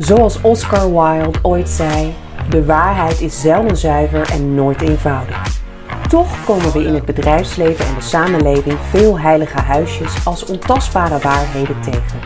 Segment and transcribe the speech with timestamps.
[0.00, 2.14] Zoals Oscar Wilde ooit zei:
[2.48, 5.58] de waarheid is zelden zuiver en nooit eenvoudig.
[6.08, 11.80] Toch komen we in het bedrijfsleven en de samenleving veel heilige huisjes als ontastbare waarheden
[11.80, 12.20] tegen.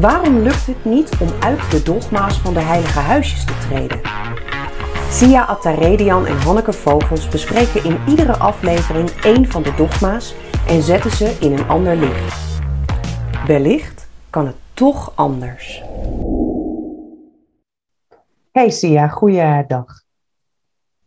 [0.00, 4.00] Waarom lukt het niet om uit de dogma's van de heilige huisjes te treden?
[5.10, 10.34] Sia Attaredian en Hanneke Vogels bespreken in iedere aflevering één van de dogma's
[10.68, 12.60] en zetten ze in een ander licht.
[13.46, 15.82] Wellicht kan het toch anders.
[18.54, 19.84] Hey Sia, goeiedag.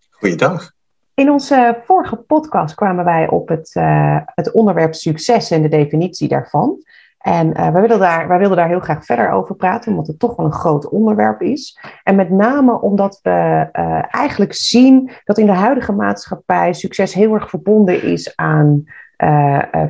[0.10, 0.72] Goeiedag.
[1.14, 6.28] In onze vorige podcast kwamen wij op het, uh, het onderwerp succes en de definitie
[6.28, 6.84] daarvan.
[7.18, 10.20] En uh, wij, wilden daar, wij wilden daar heel graag verder over praten, omdat het
[10.20, 11.80] toch wel een groot onderwerp is.
[12.04, 17.34] En met name omdat we uh, eigenlijk zien dat in de huidige maatschappij succes heel
[17.34, 18.84] erg verbonden is aan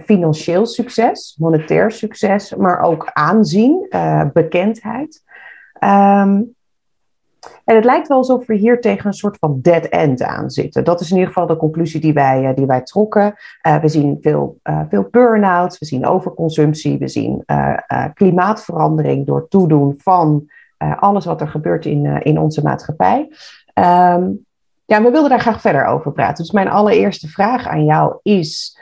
[0.06, 3.88] financieel succes, monetair succes, maar ook aanzien,
[4.34, 5.24] bekendheid.
[5.80, 6.56] Um,
[7.66, 10.84] en het lijkt wel alsof we hier tegen een soort van dead end aan zitten.
[10.84, 13.36] Dat is in ieder geval de conclusie die wij, eh, die wij trokken.
[13.68, 17.46] Uh, we zien veel, uh, veel burn-outs, we zien overconsumptie, we zien
[18.14, 20.50] klimaatverandering door toedoen van
[21.00, 23.32] alles wat er gebeurt in, in onze maatschappij.
[23.74, 24.46] Um,
[24.86, 26.44] ja, we wilden daar graag verder over praten.
[26.44, 28.80] Dus mijn allereerste vraag aan jou is: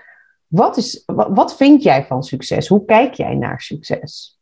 [0.47, 2.67] wat, is, wat vind jij van succes?
[2.67, 4.34] Hoe kijk jij naar succes?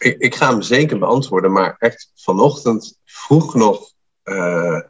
[0.00, 3.92] Ik, ik, ga hem zeker beantwoorden, maar echt vanochtend vroeg nog
[4.24, 4.80] uh,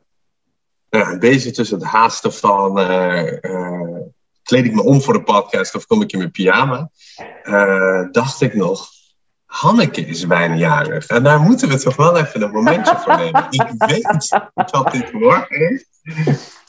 [0.91, 4.01] nou, bezig tussen het haasten van uh,
[4.43, 6.91] kleed ik me om voor de podcast of kom ik in mijn pyjama,
[8.13, 8.89] dacht ik nog,
[9.51, 11.07] Hanneke is bijna jarig.
[11.07, 13.47] En daar moeten we toch wel even een momentje voor nemen.
[13.51, 15.85] Ik weet dat dit morgen is,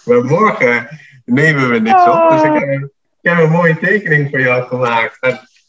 [0.06, 2.30] maar morgen nemen we niks op.
[2.30, 2.90] Dus ik
[3.22, 5.20] heb, een mooie tekening voor jou gemaakt.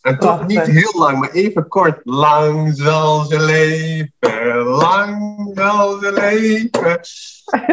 [0.03, 2.01] En toch niet heel lang, maar even kort.
[2.05, 7.01] Lang zal ze leven, lang zal ze leven.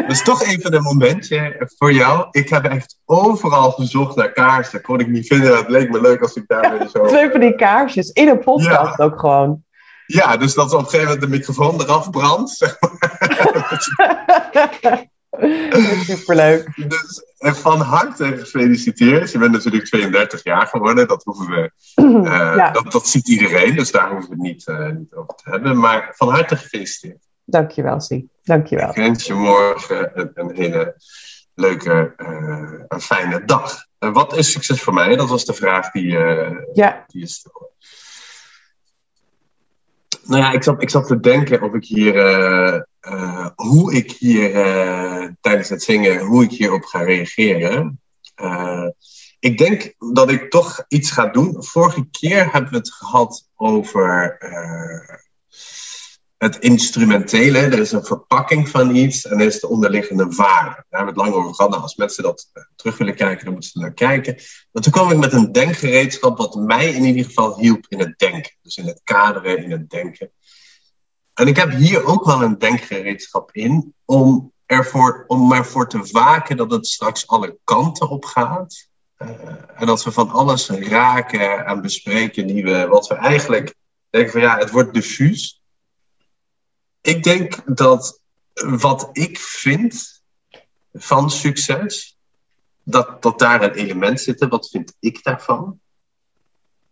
[0.06, 2.26] Dus toch even een momentje voor jou.
[2.30, 4.82] Ik heb echt overal gezocht naar kaarsen.
[4.82, 5.56] Kon ik niet vinden.
[5.56, 7.06] Het leek me leuk als ik daar weer zo...
[7.06, 9.64] Twee van die kaarsjes, in een podcast ook gewoon.
[10.06, 12.58] Ja, dus dat op een gegeven moment de microfoon eraf brandt.
[16.04, 16.88] Superleuk.
[16.88, 19.32] Dus van harte gefeliciteerd.
[19.32, 21.08] Je bent natuurlijk 32 jaar geworden.
[21.08, 21.70] Dat, hoeven we,
[22.02, 25.50] uh, dat, dat ziet iedereen, dus daar hoeven we het niet, uh, niet over te
[25.50, 25.78] hebben.
[25.78, 27.28] Maar van harte gefeliciteerd.
[27.44, 28.30] Dankjewel, Sie.
[28.42, 28.88] Dankjewel.
[28.88, 30.94] Ik wens je morgen een, een hele
[31.54, 33.86] leuke, uh, een fijne dag.
[33.98, 35.16] wat is succes voor mij?
[35.16, 36.08] Dat was de vraag die,
[36.72, 37.04] ja.
[37.06, 37.68] die je stelde.
[40.24, 42.14] Nou ja, ik zat, ik zat te denken of ik hier
[43.02, 48.00] uh, hoe ik hier uh, tijdens het zingen, hoe ik hierop ga reageren.
[49.38, 51.64] Ik denk dat ik toch iets ga doen.
[51.64, 54.38] Vorige keer hebben we het gehad over
[56.40, 57.58] het instrumentele.
[57.58, 60.84] Er is een verpakking van iets en er is de onderliggende waarde.
[60.88, 61.70] Daar hebben we het lang over gehad.
[61.70, 64.34] Nou, als mensen dat terug willen kijken, dan moeten ze naar kijken.
[64.72, 68.18] Maar toen kwam ik met een denkgereedschap wat mij in ieder geval hielp in het
[68.18, 68.52] denken.
[68.62, 70.32] Dus in het kaderen, in het denken.
[71.34, 76.56] En ik heb hier ook wel een denkgereedschap in om ervoor, om ervoor te waken
[76.56, 78.88] dat het straks alle kanten op gaat.
[79.18, 79.28] Uh,
[79.74, 83.74] en dat we van alles raken en bespreken die we, wat we eigenlijk
[84.10, 85.59] denken van ja, het wordt diffuus.
[87.00, 88.20] Ik denk dat
[88.54, 90.22] wat ik vind
[90.92, 92.18] van succes,
[92.82, 94.48] dat, dat daar een element zit.
[94.48, 95.80] Wat vind ik daarvan?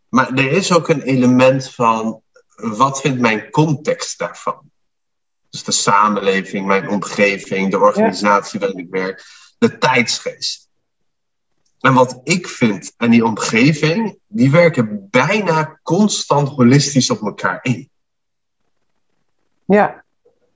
[0.08, 2.22] Maar er is ook een element van
[2.54, 4.70] wat vindt mijn context daarvan?
[5.50, 9.24] Dus de samenleving, mijn omgeving, de organisatie waarin ik werk,
[9.58, 10.68] de tijdsgeest.
[11.80, 17.90] En wat ik vind aan die omgeving, die werken bijna constant holistisch op elkaar in.
[19.68, 20.04] Ja.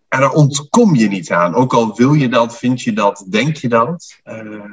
[0.09, 1.55] En daar ontkom je niet aan.
[1.55, 4.21] Ook al wil je dat, vind je dat, denk je dat.
[4.25, 4.65] Uh,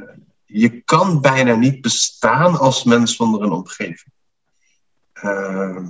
[0.45, 4.13] je kan bijna niet bestaan als mens zonder een omgeving.
[5.23, 5.85] Uh,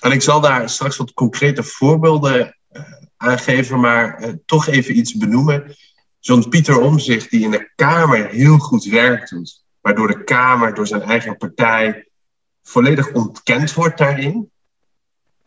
[0.00, 2.82] en ik zal daar straks wat concrete voorbeelden uh,
[3.16, 5.76] aangeven, maar uh, toch even iets benoemen.
[6.18, 10.86] Zo'n Pieter Omzicht die in de Kamer heel goed werk doet, waardoor de Kamer door
[10.86, 12.08] zijn eigen partij
[12.62, 14.51] volledig ontkend wordt daarin.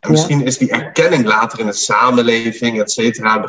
[0.06, 3.48] En misschien is die erkenning later in de samenleving, et cetera,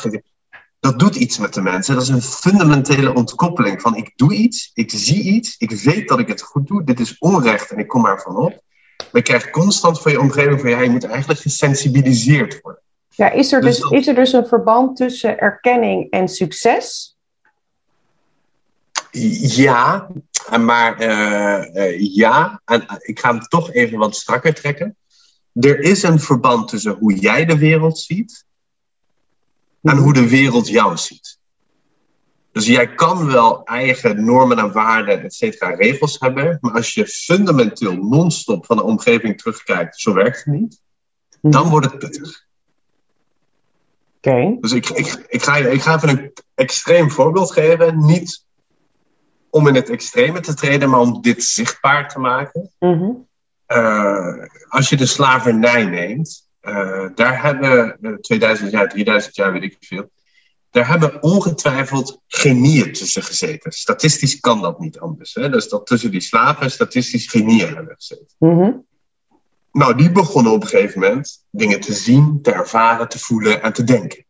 [0.79, 1.93] dat doet iets met de mensen.
[1.93, 6.19] Dat is een fundamentele ontkoppeling van ik doe iets, ik zie iets, ik weet dat
[6.19, 8.61] ik het goed doe, dit is onrecht en ik kom ervan op.
[8.97, 12.81] Maar je krijgt constant van je omgeving van ja, je moet eigenlijk gesensibiliseerd worden.
[13.09, 17.15] Ja, is er dus, dus is er dus een verband tussen erkenning en succes?
[19.41, 20.07] Ja,
[20.59, 24.95] maar uh, uh, ja, en ik ga hem toch even wat strakker trekken.
[25.59, 28.45] Er is een verband tussen hoe jij de wereld ziet
[29.81, 31.39] en hoe de wereld jou ziet.
[32.51, 37.07] Dus jij kan wel eigen normen en waarden, et cetera, regels hebben, maar als je
[37.07, 40.81] fundamenteel non-stop van de omgeving terugkijkt, zo werkt het niet,
[41.41, 41.69] dan Mhm.
[41.71, 42.45] wordt het pittig.
[44.17, 44.57] Oké.
[44.59, 48.05] Dus ik, ik, ik, ga, ik ga even een extreem voorbeeld geven.
[48.05, 48.45] Niet
[49.49, 52.71] om in het extreme te treden, maar om dit zichtbaar te maken.
[52.79, 53.03] Mhm.
[53.03, 53.09] Eh,
[54.67, 59.77] als je de slavernij neemt, eh, daar hebben eh, 2000 jaar, 3000 jaar, weet ik
[59.79, 60.11] veel.
[60.69, 63.71] Daar hebben ongetwijfeld genieën tussen gezeten.
[63.71, 65.33] Statistisch kan dat niet anders.
[65.33, 65.49] Hè?
[65.49, 68.27] Dus dat tussen die slaven statistisch genieën hebben gezeten.
[68.37, 68.71] Mhm.
[69.71, 73.73] Nou, die begonnen op een gegeven moment dingen te zien, te ervaren, te voelen en
[73.73, 74.25] te denken.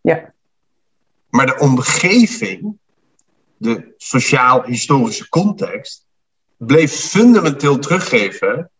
[0.00, 0.32] Ja.
[1.30, 2.78] Maar de omgeving,
[3.56, 6.03] de sociaal-historische context,
[6.66, 8.70] bleef fundamenteel teruggeven: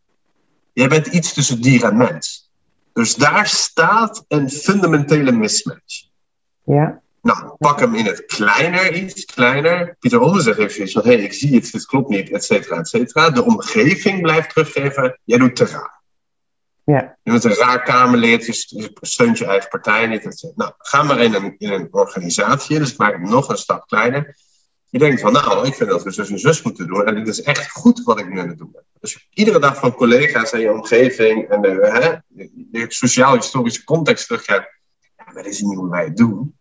[0.72, 2.50] jij bent iets tussen dier en mens.
[2.92, 6.02] Dus daar staat een fundamentele mismatch.
[6.64, 7.02] Ja.
[7.22, 9.96] Nou, pak hem in het kleiner, iets kleiner.
[9.98, 12.78] Pieter Omtzigt heeft zoiets van: hé, hey, ik zie iets, dit klopt niet, et cetera,
[12.78, 13.30] et cetera.
[13.30, 16.02] De omgeving blijft teruggeven: jij doet te raar.
[16.84, 17.16] Ja.
[17.22, 20.52] Je bent een raar kamerlid, je steunt je eigen partij niet.
[20.54, 23.86] Nou, ga maar in een, in een organisatie, dus ik maak het nog een stap
[23.86, 24.36] kleiner.
[24.94, 27.06] Je denkt van, nou, ik vind dat we zus en zus moeten doen.
[27.06, 28.84] En dit is echt goed wat ik nu aan het doen ben.
[29.00, 32.20] Dus iedere dag van collega's en je omgeving en de,
[32.72, 34.80] hè, sociaal-historische context terugkrijgt.
[35.16, 36.58] Ja, maar is niet hoe wij het doen.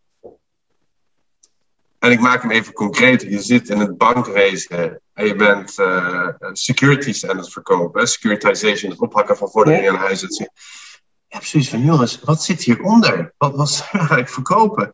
[1.99, 3.21] En ik maak hem even concreet.
[3.21, 8.07] Je zit in het bankwezen en je bent eh, securities aan het verkopen.
[8.07, 10.33] Securitization, het ophakken van vorderingen aan huizen.
[10.33, 10.49] Je
[11.27, 13.33] hebt zoiets van, jongens, wat zit hieronder?
[13.37, 14.93] Wat, wat ga ik verkopen?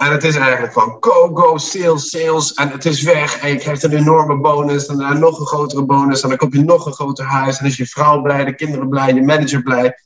[0.00, 2.54] En het is eigenlijk van go, go, sales, sales.
[2.54, 3.40] En het is weg.
[3.40, 4.86] En je krijgt een enorme bonus.
[4.86, 6.22] En daarna nog een grotere bonus.
[6.22, 7.56] En dan koop je nog een groter huis.
[7.56, 9.98] En dan is je vrouw blij, de kinderen blij, je manager blij.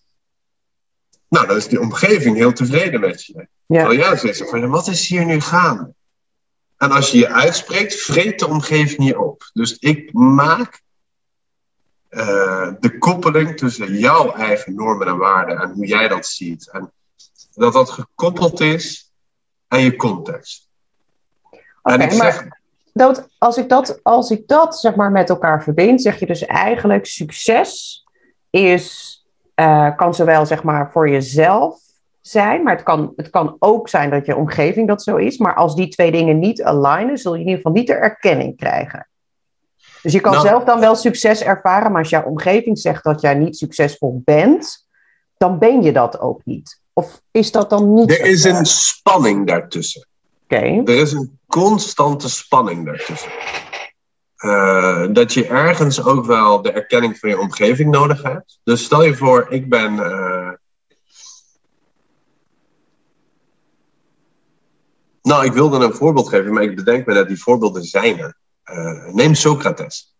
[1.28, 3.48] Nou, dan is die omgeving heel tevreden met je.
[3.66, 3.90] Ja.
[3.90, 5.94] Hebt van, wat is hier nu gaande?
[6.76, 9.50] En als je je uitspreekt, vreet de omgeving je op.
[9.52, 10.82] Dus ik maak
[12.08, 16.70] eh, de koppeling tussen jouw eigen normen en waarden en hoe jij dat ziet.
[16.70, 16.92] En
[17.54, 19.03] dat dat gekoppeld is
[19.74, 20.68] aan je context.
[21.82, 22.48] en ik maar- zeg,
[22.92, 26.44] Dat, als, ik dat, als ik dat zeg maar met elkaar verbind, zeg je dus
[26.46, 28.04] eigenlijk succes
[28.50, 29.18] is,
[29.54, 31.80] eh, kan zowel zeg maar voor jezelf
[32.20, 35.38] zijn, maar het kan, het kan ook zijn dat je omgeving dat zo is.
[35.38, 38.56] Maar als die twee dingen niet alignen, zul je in ieder geval niet de erkenning
[38.56, 39.08] krijgen.
[40.02, 43.20] Dus je kan Nou- zelf dan wel succes ervaren, maar als jouw omgeving zegt dat
[43.20, 44.86] jij niet succesvol bent,
[45.36, 46.80] dan ben je dat ook niet.
[46.96, 50.06] Of is dat dan niet er is een spanning daartussen.
[50.44, 53.30] Oké, Er is een constante spanning daartussen.
[54.36, 58.60] Eh, dat je ergens ook wel de erkenning van je omgeving nodig hebt.
[58.64, 59.98] Dus stel je voor, ik ben.
[59.98, 60.50] eh,
[65.22, 68.36] Nou, ik wilde een voorbeeld geven, maar ik bedenk me dat die voorbeelden zijn er.
[68.62, 70.16] Eh, neem Socrates.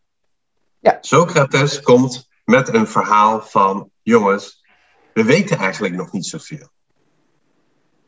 [0.78, 0.98] Ja.
[1.00, 4.63] Socrates komt met een verhaal van: jongens,
[5.14, 6.68] we weten eigenlijk nog niet zoveel.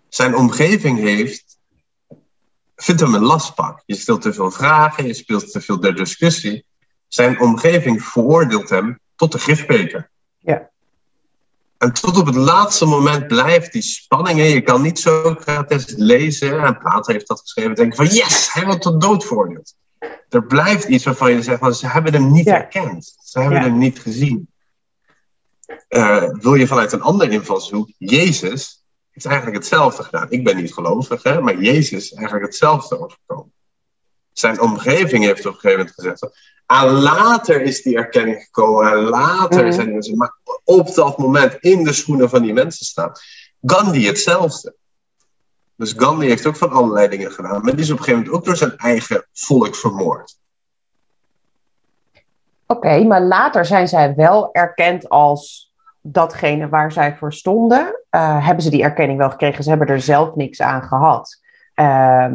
[0.08, 1.58] Zijn omgeving heeft
[2.76, 3.82] vindt hem een lastpak.
[3.87, 6.64] Je stelt te veel vragen, je speelt te veel de discussie.
[7.08, 10.11] Zijn omgeving veroordeelt hem tot de gifbeker.
[10.38, 10.70] Ja.
[11.78, 14.38] En tot op het laatste moment blijft die spanning.
[14.38, 18.64] En je kan niet Socrates lezen, en Plato heeft dat geschreven, denken van yes, hij
[18.64, 19.75] wordt tot dood veroordeeld.
[20.28, 22.52] Er blijft iets waarvan je zegt, van, ze hebben hem niet Ja.
[22.52, 23.16] herkend.
[23.23, 23.64] Ze hebben Ja.
[23.64, 24.49] hem niet gezien.
[25.88, 30.30] Eh, wil je vanuit een ander invalshoek, Jezus heeft eigenlijk hetzelfde gedaan.
[30.30, 33.52] Ik ben niet gelovig, hè, maar Jezus is eigenlijk hetzelfde overkomen.
[34.32, 38.99] Zijn omgeving heeft op een gegeven moment gezegd: aan later is die erkenning gekomen, en
[38.99, 39.73] later Mhm.
[39.73, 43.12] zijn mensen, maar op dat moment in de schoenen van die mensen staan.
[43.62, 44.75] Gandhi hetzelfde.
[45.76, 48.38] Dus Gandhi heeft ook van allerlei dingen gedaan, maar die is op een gegeven moment
[48.38, 50.38] ook door zijn eigen volk vermoord.
[52.66, 58.00] Oké, maar later zijn zij wel erkend als datgene waar zij voor stonden.
[58.11, 59.64] Eh, hebben ze die erkenning wel gekregen?
[59.64, 61.40] Ze hebben er zelf niks aan gehad.
[61.75, 62.35] Ehm,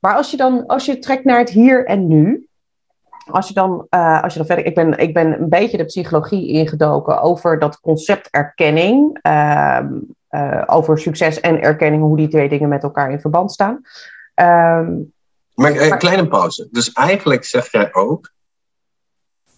[0.00, 2.46] maar als je dan, als je trekt naar het hier en nu.
[3.30, 4.64] Als je dan, eh, als je dan verder.
[4.66, 9.18] Ik ben, ik ben een beetje de psychologie ingedoken over dat concept erkenning.
[9.22, 9.86] ehm,
[10.28, 13.80] eh, over succes en erkenning, hoe die twee dingen met elkaar in verband staan.
[14.34, 14.92] Ehm,
[15.54, 16.68] Maar een kleine pauze.
[16.70, 18.30] Dus eigenlijk zeg jij ook: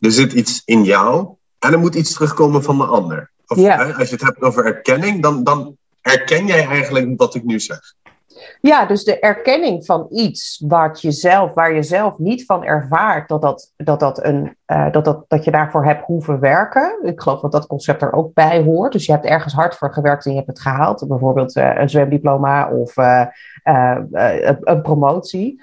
[0.00, 1.28] er zit iets in jou
[1.58, 3.30] en er moet iets terugkomen van de ander.
[3.46, 3.76] Of, Ja.
[3.76, 7.60] hè, als je het hebt over erkenning, dan, dan erken jij eigenlijk wat ik nu
[7.60, 7.94] zeg.
[8.60, 13.28] Ja, dus de erkenning van iets wat je zelf, waar je zelf niet van ervaart
[13.28, 16.98] dat, dat, dat, dat, een, uh, dat, dat, dat je daarvoor hebt hoeven werken.
[17.02, 18.92] Ik geloof dat dat concept er ook bij hoort.
[18.92, 21.08] Dus je hebt ergens hard voor gewerkt en je hebt het gehaald.
[21.08, 23.26] Bijvoorbeeld uh, een zwemdiploma of uh,
[24.60, 25.62] een promotie.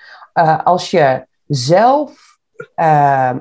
[0.64, 2.27] als je zelf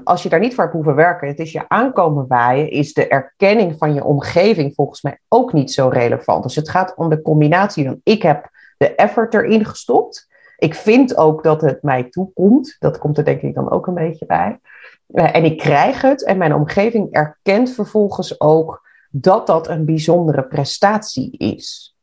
[0.05, 3.09] als je daar niet voor hebt hoeven werken, het is je aankomen waaien, is de
[3.09, 6.43] erkenning van je omgeving volgens mij ook niet zo relevant.
[6.43, 10.27] Dus het gaat om de combinatie van ik heb de effort erin gestopt.
[10.57, 12.77] Ik vind ook dat het mij toekomt.
[12.79, 14.61] Dat komt er denk ik dan ook een beetje bij.
[15.09, 20.47] Uh, en ik krijg het en mijn omgeving erkent vervolgens ook dat dat een bijzondere
[20.47, 21.97] prestatie is.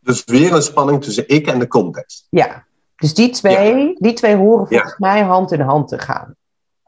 [0.00, 2.26] Dus weer een spanning tussen ik en de context.
[2.30, 2.66] Ja,
[3.02, 3.94] dus die twee, ja.
[3.98, 5.08] die twee horen volgens ja.
[5.10, 6.34] mij hand in hand te gaan.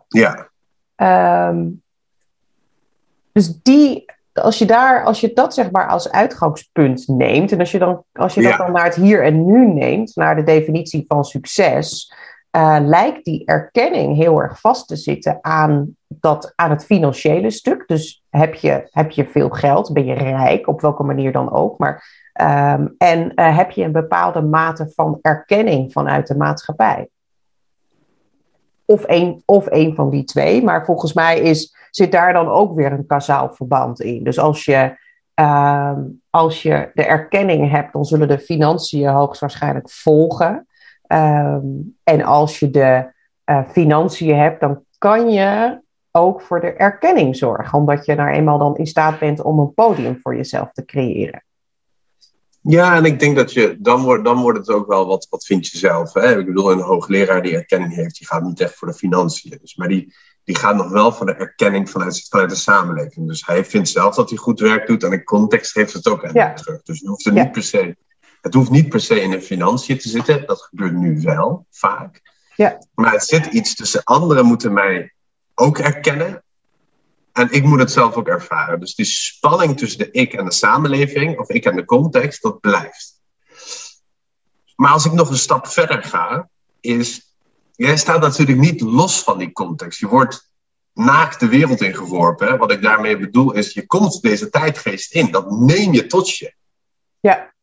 [0.09, 0.49] Ja.
[1.49, 1.83] Um,
[3.33, 7.71] dus die, als je, daar, als je dat zeg maar als uitgangspunt neemt, en als
[7.71, 11.05] je, dan, als je dat dan naar het hier en nu neemt, naar de definitie
[11.09, 12.15] van succes,
[12.57, 17.85] uh, lijkt die erkenning heel erg vast te zitten aan, dat, aan het financiële stuk.
[17.87, 21.79] Dus heb je, heb je veel geld, ben je rijk, op welke manier dan ook,
[21.79, 27.09] maar Um, en uh, heb je een bepaalde mate van erkenning vanuit de maatschappij?
[28.85, 30.63] Of een, of een van die twee.
[30.63, 34.25] Maar volgens mij is, zit daar dan ook weer een kazaal verband in.
[34.25, 34.97] Dus als je,
[35.35, 40.67] um, als je de erkenning hebt, dan zullen de financiën hoogstwaarschijnlijk volgen.
[41.07, 43.13] Um, en als je de
[43.51, 47.79] uh, financiën hebt, dan kan je ook voor de erkenning zorgen.
[47.79, 51.44] Omdat je nou eenmaal dan in staat bent om een podium voor jezelf te creëren.
[52.67, 55.45] Ja, en ik denk dat je, dan wordt, dan wordt het ook wel wat, wat
[55.45, 56.13] vind je zelf.
[56.13, 56.39] Hè?
[56.39, 59.59] Ik bedoel, een hoogleraar die erkenning heeft, die gaat niet echt voor de financiën.
[59.61, 63.29] Dus, maar die, die gaat nog wel voor de erkenning vanuit, vanuit de samenleving.
[63.29, 66.25] Dus hij vindt zelf dat hij goed werk doet en in context geeft het ook
[66.25, 66.53] aan ja.
[66.53, 66.83] terug.
[66.83, 67.43] Dus het hoeft er ja.
[67.43, 67.97] niet per se,
[68.41, 70.47] het hoeft niet per se in de financiën te zitten.
[70.47, 72.21] Dat gebeurt nu wel, vaak.
[72.57, 72.79] Ja.
[72.95, 75.15] Maar het zit iets tussen anderen moeten mij
[75.55, 76.44] ook erkennen.
[77.35, 78.81] En ik moet het zelf ook ervaren.
[78.81, 82.61] Dus die spanning tussen de ik en de samenleving, of ik en de context, dat
[82.61, 83.21] blijft.
[84.77, 86.49] Maar als ik nog een stap verder ga,
[86.81, 87.33] is.
[87.77, 90.01] Jij staat natuurlijk niet los van die context.
[90.01, 90.51] Je wordt
[90.93, 92.59] naakt de wereld ingeworpen.
[92.59, 95.31] Wat ik daarmee bedoel is, je komt deze tijdgeest in.
[95.31, 96.55] Dat neem je tot je.
[97.21, 97.55] Ja.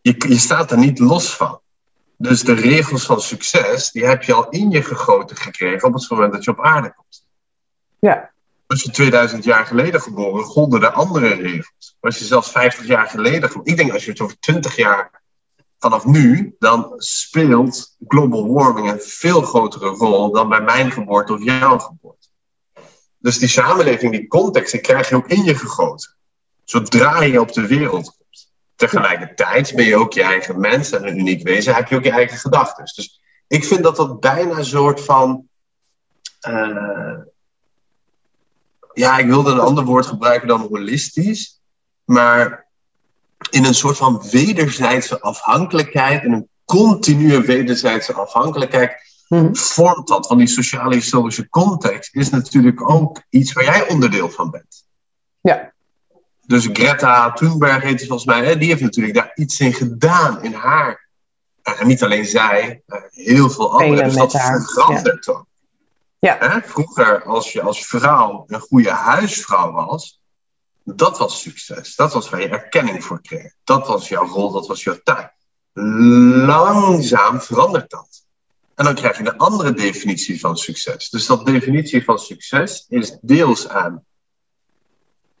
[0.00, 1.60] Je, je staat er niet los van.
[2.16, 6.10] Dus de regels van succes, die heb je al in je gegoten gekregen op het
[6.10, 7.26] moment dat je op aarde komt.
[7.98, 8.29] Ja.
[8.70, 11.96] Was je 2000 jaar geleden geboren, golden er andere regels.
[12.00, 13.72] Was je zelfs 50 jaar geleden geboren.
[13.72, 15.22] Ik denk als je het over 20 jaar
[15.78, 21.42] vanaf nu, dan speelt global warming een veel grotere rol dan bij mijn geboorte of
[21.42, 22.28] jouw geboorte.
[23.18, 26.16] Dus die samenleving, die context, die krijg je ook in je gegoten.
[26.64, 28.52] Zodra je op de wereld komt.
[28.76, 32.10] Tegelijkertijd ben je ook je eigen mens en een uniek wezen, heb je ook je
[32.10, 32.84] eigen gedachten.
[32.84, 35.48] Dus ik vind dat dat bijna een soort van.
[36.48, 37.18] Uh,
[38.92, 41.60] ja, ik wilde een ander woord gebruiken dan holistisch.
[42.04, 42.66] Maar
[43.50, 48.92] in een soort van wederzijdse afhankelijkheid, in een continue wederzijdse afhankelijkheid,
[49.28, 49.56] mm-hmm.
[49.56, 50.26] vormt dat.
[50.26, 54.84] van die sociale historische context is natuurlijk ook iets waar jij onderdeel van bent.
[55.40, 55.72] Ja.
[56.46, 60.42] Dus Greta Thunberg heet het volgens mij, hè, die heeft natuurlijk daar iets in gedaan
[60.42, 61.08] in haar.
[61.62, 64.04] En niet alleen zij, heel veel anderen.
[64.04, 65.32] Dus dat verandert ja.
[65.32, 65.46] ook.
[66.20, 66.36] Ja.
[66.38, 66.60] Hè?
[66.60, 70.20] Vroeger, als je als vrouw een goede huisvrouw was,
[70.84, 71.96] dat was succes.
[71.96, 73.52] Dat was waar je erkenning voor kreeg.
[73.64, 75.34] Dat was jouw rol, dat was jouw taak.
[75.72, 78.24] Langzaam verandert dat.
[78.74, 81.08] En dan krijg je een andere definitie van succes.
[81.10, 84.04] Dus dat definitie van succes is deels aan,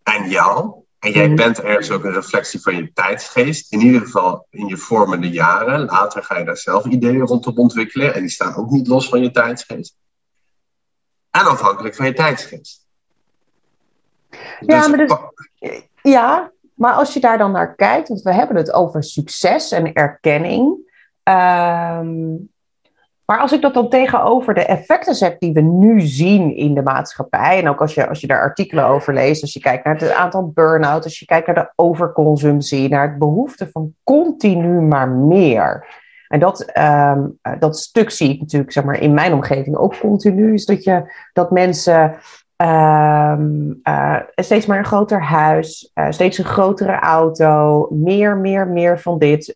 [0.02, 0.74] aan jou.
[0.98, 3.72] En jij bent ergens ook een reflectie van je tijdsgeest.
[3.72, 5.84] In ieder geval in je vormende jaren.
[5.84, 8.14] Later ga je daar zelf ideeën rondom ontwikkelen.
[8.14, 9.96] En die staan ook niet los van je tijdsgeest
[11.40, 12.86] en afhankelijk van je tijdsgeest.
[14.30, 15.16] Ja, dus maar dus,
[16.02, 19.92] ja, maar als je daar dan naar kijkt, want we hebben het over succes en
[19.92, 20.88] erkenning.
[21.24, 22.50] Um,
[23.30, 26.82] maar als ik dat dan tegenover de effecten zet die we nu zien in de
[26.82, 29.96] maatschappij, en ook als je, als je daar artikelen over leest, als je kijkt naar
[29.96, 35.08] het aantal burn-out, als je kijkt naar de overconsumptie, naar het behoefte van continu maar
[35.08, 35.86] meer.
[36.30, 40.54] En dat, um, dat stuk zie ik natuurlijk zeg maar, in mijn omgeving ook continu.
[40.54, 42.16] Is dat, je, dat mensen
[42.56, 49.00] um, uh, steeds maar een groter huis, uh, steeds een grotere auto, meer, meer, meer
[49.00, 49.54] van dit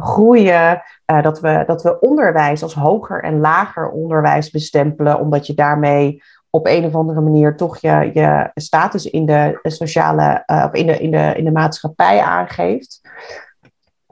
[0.00, 0.82] groeien.
[1.04, 6.66] dat, we, dat we onderwijs als hoger en lager onderwijs bestempelen, omdat je daarmee op
[6.66, 11.10] een of andere manier toch je, je status in de sociale, of in de, in
[11.10, 13.00] de, in de maatschappij aangeeft.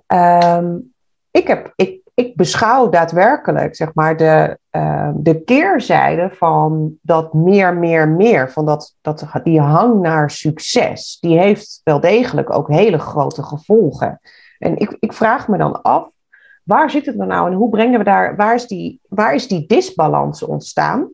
[0.07, 0.97] Um,
[1.39, 7.75] ik, heb, ik, ik beschouw daadwerkelijk zeg maar, de, uh, de keerzijde van dat meer,
[7.75, 12.99] meer, meer, van dat, dat, die hang naar succes, die heeft wel degelijk ook hele
[12.99, 14.21] grote gevolgen.
[14.59, 16.09] En ik, ik vraag me dan af,
[16.65, 19.67] waar zit het nou en hoe brengen we daar, waar is die, waar is die
[19.67, 21.09] disbalans ontstaan?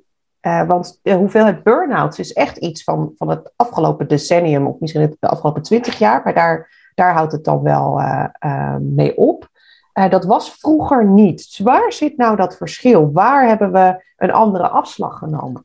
[0.47, 5.16] Uh, want de hoeveelheid burn-outs is echt iets van, van het afgelopen decennium, of misschien
[5.21, 9.49] de afgelopen twintig jaar, maar daar, daar houdt het dan wel uh, mee op.
[9.94, 11.36] dat was vroeger niet.
[11.36, 13.12] Dus waar zit nou dat verschil?
[13.12, 15.64] Waar hebben we een andere afslag genomen?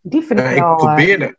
[0.00, 0.70] Die vind ik wel...
[0.70, 1.36] Ik probeerde...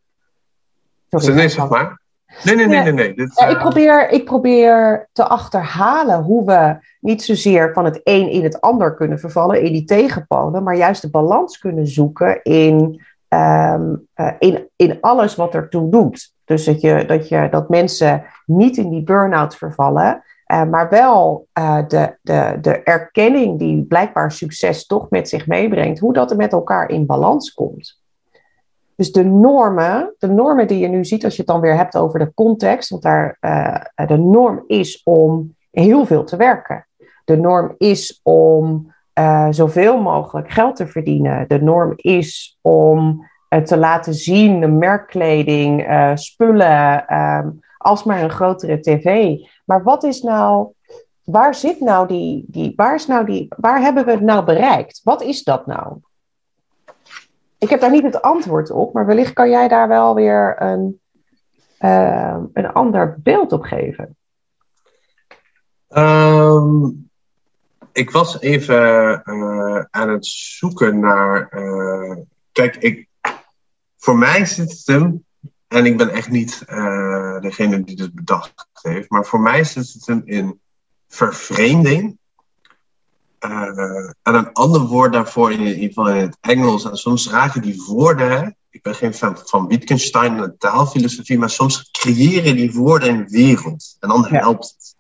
[1.10, 2.02] Sorry, nee, zeg maar.
[2.44, 2.94] Nee, nee, nee, nee.
[2.94, 3.14] nee.
[3.14, 8.44] Dit, ik, probeer, ik probeer te achterhalen hoe we niet zozeer van het een in
[8.44, 14.08] het ander kunnen vervallen, in die tegenpolen, maar juist de balans kunnen zoeken in, um,
[14.16, 16.34] uh, in, in alles wat ertoe doet.
[16.46, 21.48] Dus dat, je, dat, je, dat mensen niet in die burn-out vervallen, uh, maar wel
[21.60, 26.38] uh, de, de, de erkenning die blijkbaar succes toch met zich meebrengt, hoe dat er
[26.38, 28.02] met elkaar in balans komt.
[28.96, 31.98] Dus de normen, de normen die je nu ziet als je het dan weer hebt
[31.98, 36.88] over de context, want daar, uh, de norm is om heel veel te werken.
[37.26, 38.94] De norm is om
[39.50, 41.48] zoveel mogelijk geld te verdienen.
[41.48, 43.28] De norm is om
[43.64, 49.38] te laten zien, merkkleding, spullen, um, alsmaar een grotere tv.
[49.66, 50.72] Maar wat is nou,
[51.24, 55.02] waar zit nou die, die, waar is nou die, waar hebben we het nou bereikt?
[55.04, 55.98] Wat is dat nou?
[57.66, 61.00] ik heb daar niet het antwoord op, maar wellicht kan jij daar wel weer een,
[61.80, 64.18] uh, een ander beeld op geven.
[65.90, 67.10] Um,
[67.92, 71.50] ik was even uh, aan het zoeken naar.
[71.54, 72.18] Uh,
[72.52, 73.08] kijk, ik,
[73.98, 75.26] voor mij zit het hem,
[75.68, 76.64] en ik ben echt niet
[77.40, 80.60] degene die het bedacht heeft, maar voor mij zit het hem in
[81.08, 82.18] vervreemding
[83.46, 86.86] uh, en een ander woord daarvoor, in ieder geval in het Engels.
[86.86, 88.56] En soms raken die woorden.
[88.70, 93.98] Ik ben geen fan van Wittgenstein en taalfilosofie, maar soms creëren die woorden een wereld.
[94.00, 94.96] En dan helpt het.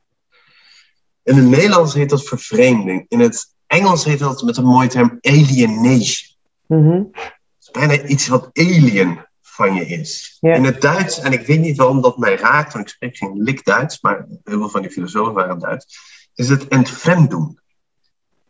[1.23, 3.05] In het Nederlands heet dat vervreemding.
[3.07, 6.33] In het Engels heet dat met een mooie term alienation.
[6.67, 9.24] Mm Het is bijna iets wat alien
[9.55, 10.37] van je is.
[10.41, 13.41] In het Duits, en ik weet niet waarom dat mij raakt, want ik spreek geen
[13.41, 15.99] lik Duits, maar heel veel van die filosofen waren Duits,
[16.33, 17.59] is het entfremdung.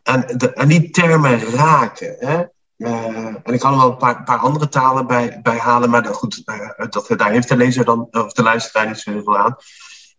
[0.03, 2.15] En, de, en die termen raken.
[2.19, 2.43] Hè?
[2.77, 6.03] Uh, en ik kan er wel een paar, paar andere talen bij, bij halen, maar
[6.03, 9.23] dat, goed, uh, dat, daar heeft de lezer dan, of de luisteraar niet zo heel
[9.23, 9.55] veel aan.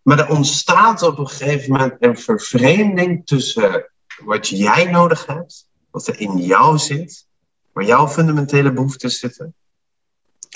[0.02, 3.90] Maar er ontstaat op een gegeven moment een vervreemding tussen
[4.24, 7.26] wat jij nodig hebt, wat er in jou zit,
[7.72, 9.54] waar jouw fundamentele behoeften zitten.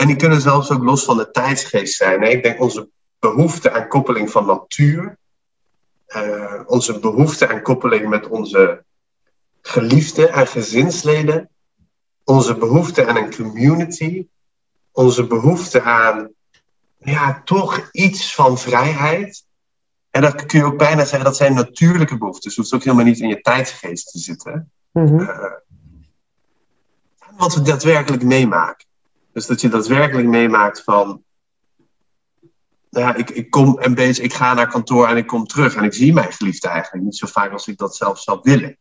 [0.00, 2.22] En die kunnen zelfs ook los van de tijdsgeest zijn.
[2.22, 5.18] Ik denk onze behoefte aan koppeling van natuur,
[6.08, 8.84] uh, onze behoefte aan koppeling met onze
[9.62, 11.50] geliefden en gezinsleden,
[12.24, 14.26] onze behoefte aan een community,
[14.92, 16.30] onze behoefte aan
[16.98, 19.44] ja, toch iets van vrijheid.
[20.10, 22.42] En dat kun je ook bijna zeggen, dat zijn natuurlijke behoeften.
[22.42, 24.70] Dus het hoeft ook helemaal niet in je tijdsgeest te zitten.
[24.92, 25.20] Mm -hmm.
[25.20, 25.52] uh,
[27.36, 28.88] wat we daadwerkelijk meemaken.
[29.32, 31.22] Dus dat je daadwerkelijk meemaakt van.
[32.90, 35.74] Nou ja, ik, ik kom een beetje, ik ga naar kantoor en ik kom terug
[35.74, 38.78] en ik zie mijn geliefde eigenlijk niet zo vaak als ik dat zelf zou willen.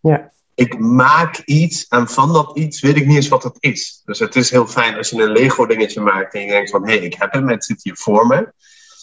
[0.00, 0.30] Ja.
[0.54, 4.02] Ik maak iets en van dat iets weet ik niet eens wat het is.
[4.04, 6.86] Dus het is heel fijn als je een Lego dingetje maakt en je denkt van
[6.86, 8.52] hé, hey, ik heb hem, het zit hier voor me.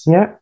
[0.03, 0.39] Ja.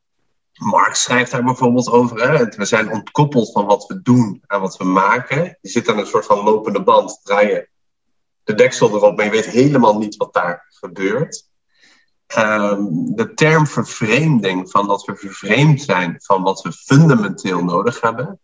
[0.53, 2.31] Marx schrijft daar bijvoorbeeld over.
[2.31, 2.45] Hè?
[2.45, 5.57] We zijn ontkoppeld van wat we doen en wat we maken.
[5.61, 7.69] Je zit aan een soort van lopende band, draai je
[8.47, 11.47] de deksel erop, maar je weet helemaal niet wat daar gebeurt.
[12.37, 18.39] Um, de term vervreemding, van dat we vervreemd zijn van wat we fundamenteel nodig hebben,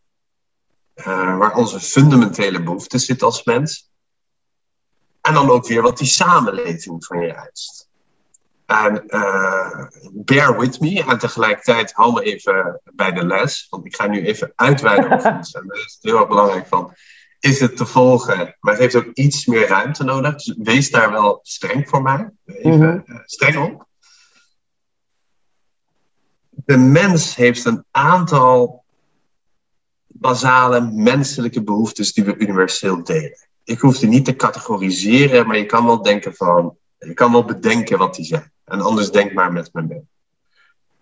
[0.96, 3.92] uh, waar onze fundamentele behoeften zitten als mens.
[5.22, 7.90] En dan ook weer wat die samenleving van je eist.
[8.66, 11.04] En uh, bear with me.
[11.04, 13.68] En tegelijkertijd hou me even bij de les.
[13.70, 15.54] Want ik ga nu even uitweiden over iets.
[15.54, 16.94] En dat is heel erg belangrijk van.
[17.44, 18.56] Is het te volgen?
[18.60, 20.36] Maar het heeft ook iets meer ruimte nodig.
[20.36, 22.30] Dus wees daar wel streng voor mij.
[22.46, 23.04] Even -hmm.
[23.06, 23.88] uh, streng op.
[26.50, 28.84] De mens heeft een aantal
[30.08, 33.48] basale menselijke behoeftes die we universeel delen.
[33.64, 37.46] Ik hoef die niet te categoriseren, maar je kan wel denken van, je kan wel
[37.46, 38.52] bedenken wat die zijn.
[38.66, 40.08] En anders denk maar met me mee.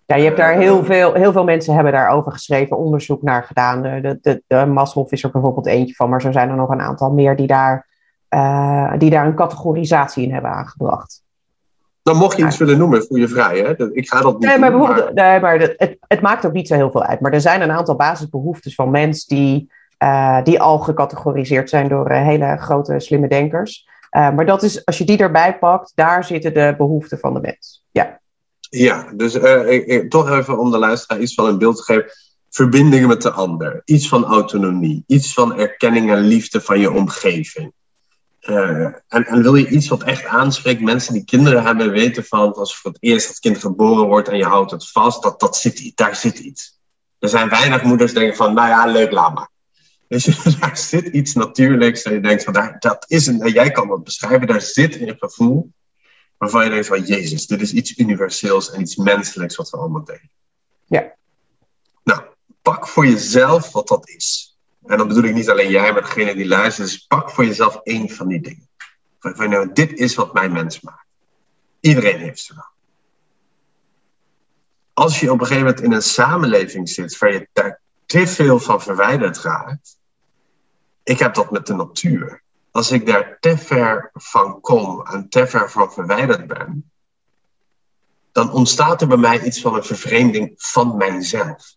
[0.06, 3.82] Ja, je hebt daar heel veel, heel veel mensen hebben daarover geschreven, onderzoek naar gedaan.
[3.82, 6.80] De, de, de Maslow is er bijvoorbeeld eentje van, maar zo zijn er nog een
[6.80, 7.86] aantal meer die daar,
[8.30, 11.22] uh, die daar een categorisatie in hebben aangebracht.
[12.02, 13.58] Dan mocht je iets willen noemen, voel je vrij.
[13.58, 13.92] Hè?
[13.92, 16.68] Ik ga dat niet nee, maar doen, bijvoorbeeld, nee, maar het, het maakt ook niet
[16.68, 17.20] zo heel veel uit.
[17.20, 22.10] Maar er zijn een aantal basisbehoeftes van mensen die, uh, die al gecategoriseerd zijn door
[22.10, 23.90] uh, hele grote slimme denkers.
[24.10, 27.86] Maar dat is, als je die erbij pakt, daar zitten de behoeften van de mens.
[27.90, 28.20] Ja,
[28.76, 32.10] ja dus ik, ik, toch even om de luisteraar iets van een beeld te geven.
[32.50, 37.72] Verbindingen met de ander, iets van autonomie, iets van erkenning en liefde van je omgeving.
[38.40, 42.54] Uh, en, en, wil je iets wat echt aanspreekt, mensen die kinderen hebben weten van,
[42.54, 45.56] als voor het eerst dat kind geboren wordt en je houdt het vast, dat, dat
[45.56, 46.78] zit daar zit iets.
[47.18, 49.50] Er zijn weinig moeders die denken van, nou ja, leuk, laat maar.
[50.08, 50.24] Dus
[50.60, 54.04] daar zit iets natuurlijks en je denkt van, daar, dat is een, jij kan dat
[54.04, 55.72] beschrijven, daar zit een gevoel
[56.42, 60.04] waarvan je denkt van, jezus, dit is iets universeels en iets menselijks wat we allemaal
[60.04, 60.30] delen.
[60.84, 61.14] Ja.
[62.04, 62.22] Nou,
[62.62, 64.56] pak voor jezelf wat dat is.
[64.86, 66.88] En dan bedoel ik niet alleen jij, maar degene die luistert.
[66.88, 68.68] Dus pak voor jezelf één van die dingen.
[69.18, 71.06] Van, nou, dit is wat mij mens maakt.
[71.80, 72.70] Iedereen heeft ze wel.
[74.92, 78.58] Als je op een gegeven moment in een samenleving zit waar je daar te veel
[78.58, 79.98] van verwijderd raakt.
[81.02, 82.41] Ik heb dat met de natuur.
[82.72, 86.90] Als ik daar te ver van kom en te ver van verwijderd ben,
[88.32, 91.74] dan ontstaat er bij mij iets van een vervreemding van mijzelf.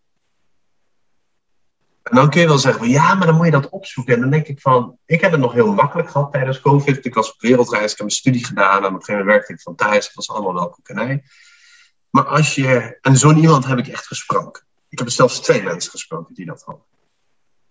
[2.04, 4.14] En dan kun je wel zeggen, ja, maar dan moet je dat opzoeken.
[4.14, 7.06] En dan denk ik van, ik heb het nog heel makkelijk gehad tijdens COVID.
[7.06, 8.78] Ik was op wereldreis, ik heb mijn studie gedaan.
[8.78, 10.06] En op een gegeven moment werkte ik van thuis.
[10.06, 11.24] Dat was allemaal wel koekenij.
[12.10, 14.66] Maar als je, en zo'n iemand heb ik echt gesproken.
[14.90, 16.84] Ik heb zelfs twee mensen gesproken die dat hadden.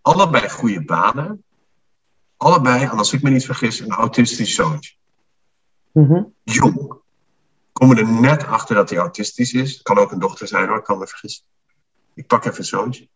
[0.03, 1.45] Allebei goede banen.
[2.45, 4.95] Allebei, en als ik me niet vergis, een autistisch zoontje.
[5.93, 7.03] Mm Jong.
[7.73, 9.83] Komen er net achter dat hij autistisch is.
[9.83, 11.45] Kan ook een dochter zijn hoor, ik kan me vergissen.
[12.15, 13.09] Ik pak even een zoontje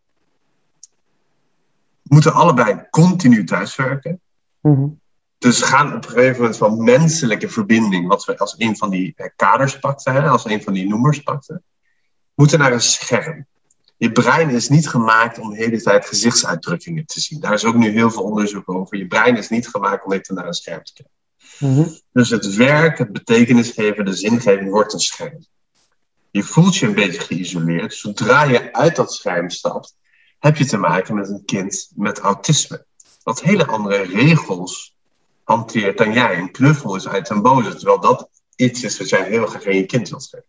[2.09, 4.21] moeten allebei continu thuiswerken.
[4.61, 4.99] Mm
[5.37, 9.13] Dus gaan op een gegeven moment van menselijke verbinding, wat we als een van die
[9.15, 11.63] eh, kaders pakten, hè, als een van die noemers pakten,
[12.33, 13.45] moeten naar een scherm.
[13.99, 17.39] Je brein is niet gemaakt om de hele tijd gezichtsuitdrukkingen te zien.
[17.39, 18.97] Daar is ook nu heel veel onderzoek over.
[18.97, 21.13] Je brein is niet gemaakt om even naar een scherm te kijken.
[21.59, 25.45] Mm Dus het werk, het betekenisgeven, de zingeving wordt een scherm.
[26.31, 27.93] Je voelt je een beetje geïsoleerd.
[27.93, 29.95] Zodra je uit dat scherm stapt,
[30.39, 32.85] heb je te maken met een kind met autisme.
[33.23, 34.95] Dat hele andere regels
[35.43, 36.37] hanteert dan jij.
[36.37, 39.75] Een knuffel is uit een boze, terwijl dat iets is wat jij heel graag aan
[39.75, 40.45] je kind wilt geven.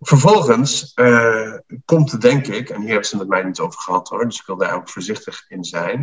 [0.00, 1.52] Vervolgens uh,
[1.84, 4.24] komt het, denk ik, en hier hebben ze het met mij niet over gehad hoor,
[4.24, 6.00] dus ik wil daar ook voorzichtig in zijn.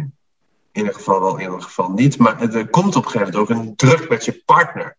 [0.71, 2.17] In ieder geval wel, in ieder geval niet.
[2.17, 4.97] Maar er komt op een gegeven moment ook een druk met je partner.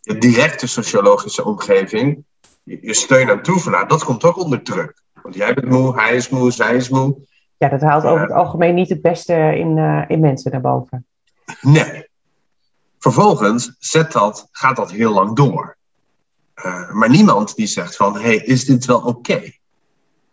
[0.00, 2.24] De directe sociologische omgeving,
[2.62, 5.02] je steun aan toeverlaat, dat komt ook onder druk.
[5.22, 7.16] Want jij bent moe, hij is moe, zij is moe.
[7.56, 11.06] Ja, dat haalt over het algemeen niet het beste in, uh, in mensen naar boven.
[11.60, 12.08] Nee.
[12.98, 15.75] Vervolgens zet dat, gaat dat heel lang door.
[16.64, 19.08] Uh, maar niemand die zegt van, hey, is dit wel oké?
[19.08, 19.60] Okay?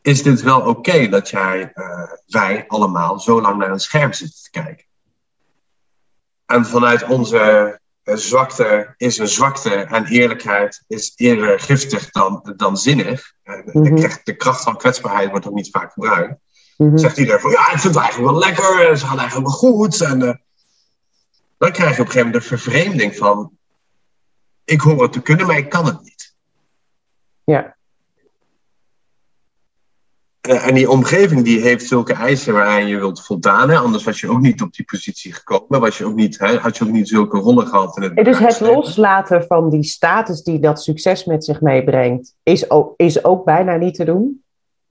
[0.02, 4.14] Is dit wel oké okay dat jij, uh, wij allemaal zo lang naar een scherm
[4.14, 4.86] zitten te kijken?
[6.46, 13.34] En vanuit onze zwakte is een zwakte en eerlijkheid is eerder giftig dan, dan zinnig.
[13.44, 13.96] Mm -hmm.
[13.96, 16.36] de, de, kracht van kwetsbaarheid wordt ook niet vaak gebruikt.
[16.78, 16.98] Mm -hmm.
[16.98, 20.02] Zegt iedereen van ja, ik vind het eigenlijk wel lekker, ze gaan eigenlijk wel goed.
[20.02, 20.34] En uh,
[21.58, 23.52] dan krijg je op een gegeven moment de vervreemding van
[24.66, 26.13] ik hoor het te kunnen, maar ik kan het niet.
[27.44, 27.76] Ja.
[30.50, 33.70] Uh, en die omgeving die heeft zulke eisen waaraan je wilt voldaan.
[33.70, 33.78] Hè?
[33.78, 35.80] Anders was je ook niet op die positie gekomen.
[35.80, 36.58] Was je ook niet, hè?
[36.58, 37.98] Had je ook niet zulke rollen gehad.
[37.98, 42.70] In het dus het loslaten van die status die dat succes met zich meebrengt, is
[42.70, 44.44] ook, is ook bijna niet te doen?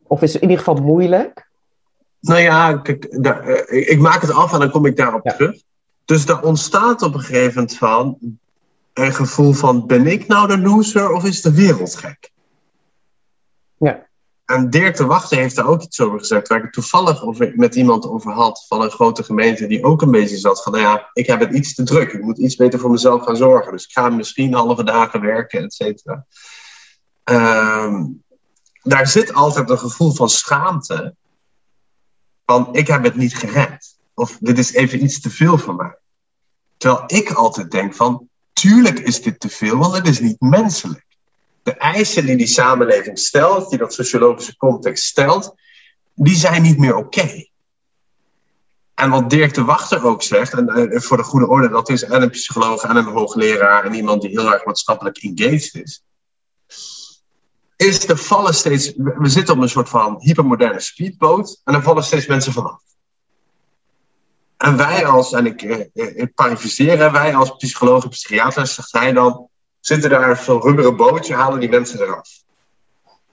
[0.07, 1.51] Of is in ieder geval moeilijk?
[2.21, 5.33] Nou ja, kijk, daar, uh, ik maak het af en dan kom ik daarop ja.
[5.33, 5.63] terug.
[6.05, 8.19] Dus er ontstaat op een gegeven moment van
[8.93, 12.31] een gevoel van: ben ik nou de loser of is de wereld gek?
[13.83, 14.07] Ja.
[14.45, 17.75] En Dirk de Wachter heeft daar ook iets over gezegd, waar ik toevallig over, met
[17.75, 21.11] iemand over had van een grote gemeente die ook een beetje zat van, nou ja,
[21.13, 23.85] ik heb het iets te druk, ik moet iets beter voor mezelf gaan zorgen, dus
[23.85, 26.27] ik ga misschien halve dagen werken, et cetera.
[27.25, 28.23] Um,
[28.83, 31.15] daar zit altijd een gevoel van schaamte,
[32.47, 35.97] van ik heb het niet gered, of dit is even iets te veel voor mij.
[36.77, 41.12] Terwijl ik altijd denk van, tuurlijk is dit te veel, want het is niet menselijk
[41.63, 45.55] de eisen die die samenleving stelt, die dat sociologische context stelt,
[46.15, 47.47] die zijn niet meer oké.
[48.95, 52.03] En wat Dirk de Wachter ook zegt, en, en, voor de goede orde, dat is
[52.03, 56.05] en een psycholoog en een hoogleraar en iemand die heel erg maatschappelijk engaged is,
[57.77, 62.05] is er vallen steeds, we zitten op een soort van hypermoderne speedboot en er vallen
[62.05, 62.81] steeds mensen vanaf.
[64.57, 66.33] En wij als, en ik, ik, ik
[66.97, 69.49] wij als psychologen, psychiaters, zegt hij dan,
[69.83, 72.29] zitten daar zo'n rubberen bootje, halen die mensen eraf.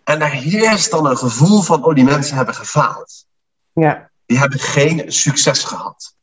[0.03, 3.25] En daar heerst dan een gevoel van, oh, die mensen hebben gefaald.
[3.73, 4.09] Ja.
[4.25, 6.15] Die hebben geen succes gehad.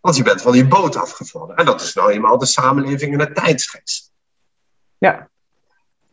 [0.00, 1.56] Want je bent van die boot afgevallen.
[1.56, 4.12] En dat is nou eenmaal de samenleving en de tijdsgeest.
[4.98, 5.28] Ja.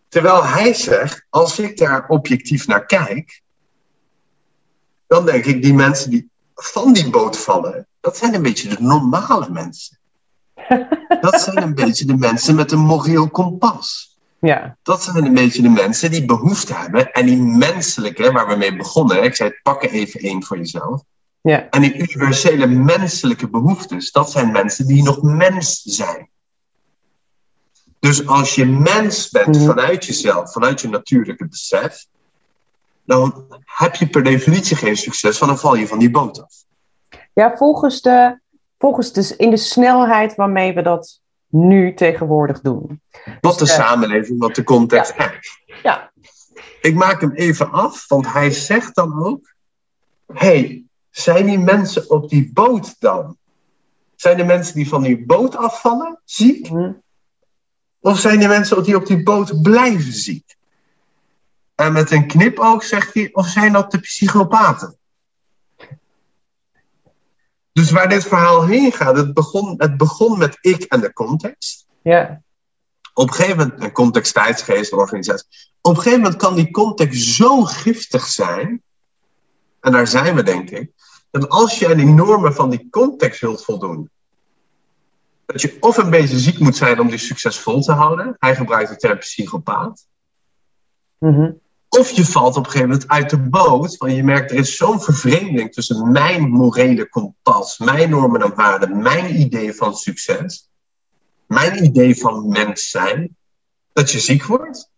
[0.07, 3.41] Terwijl hij zegt, als ik daar objectief naar kijk,
[5.07, 8.81] dan denk ik, die mensen die van die boot vallen, dat zijn een beetje de
[8.81, 9.98] normale mensen.
[11.21, 14.17] Dat zijn een beetje de mensen met een moreel kompas.
[14.39, 14.77] Ja.
[14.83, 17.11] Dat zijn een beetje de mensen die behoefte hebben.
[17.11, 21.01] En die menselijke, waar we mee begonnen, ik zei, pak er even één voor jezelf.
[21.41, 21.69] Ja.
[21.69, 26.29] En die universele menselijke behoeftes, dat zijn mensen die nog mens zijn.
[27.99, 29.65] Dus als je mens bent Mhm.
[29.65, 32.05] vanuit jezelf, vanuit je natuurlijke besef,
[33.05, 36.53] dan heb je per definitie geen succes, want dan val je van die boot af.
[37.33, 38.39] Ja, volgens de,
[38.79, 43.01] volgens de, in de snelheid waarmee we dat nu tegenwoordig doen.
[43.41, 45.61] Wat de Dus, eh, samenleving, wat de context eist.
[45.83, 46.11] Ja.
[46.81, 49.53] Ik maak hem even af, want hij zegt dan ook:
[50.33, 53.37] hey, zijn die mensen op die boot dan?
[54.15, 56.69] Zijn de mensen die van die boot afvallen ziek?
[56.69, 56.91] Mhm.
[57.99, 60.55] Of zijn de mensen die op die boot blijven ziek?
[61.75, 64.98] En met een knipoog zegt hij: of zijn dat de psychopaten?
[67.79, 71.87] Dus waar dit verhaal heen gaat, het begon, het begon met ik en de context.
[72.01, 72.41] Ja.
[73.13, 75.47] Op een gegeven moment, een context, tijdsgeest, organisatie.
[75.81, 78.81] Op een gegeven moment kan die context zo giftig zijn.
[79.79, 80.91] En daar zijn we, denk ik.
[81.31, 84.09] Dat als je aan die normen van die context wilt voldoen.
[85.45, 88.35] Dat je of een beetje ziek moet zijn om die succesvol te houden.
[88.39, 90.05] Hij gebruikt de term psychopaat.
[91.17, 91.51] Mhm.
[91.89, 94.77] Of je valt op een gegeven moment uit de boot, want je merkt er is
[94.77, 100.69] zo'n vervreemding tussen mijn morele kompas, mijn normen en waarden, mijn idee van succes,
[101.45, 103.35] mijn idee van mens zijn,
[103.93, 104.91] dat je ziek wordt.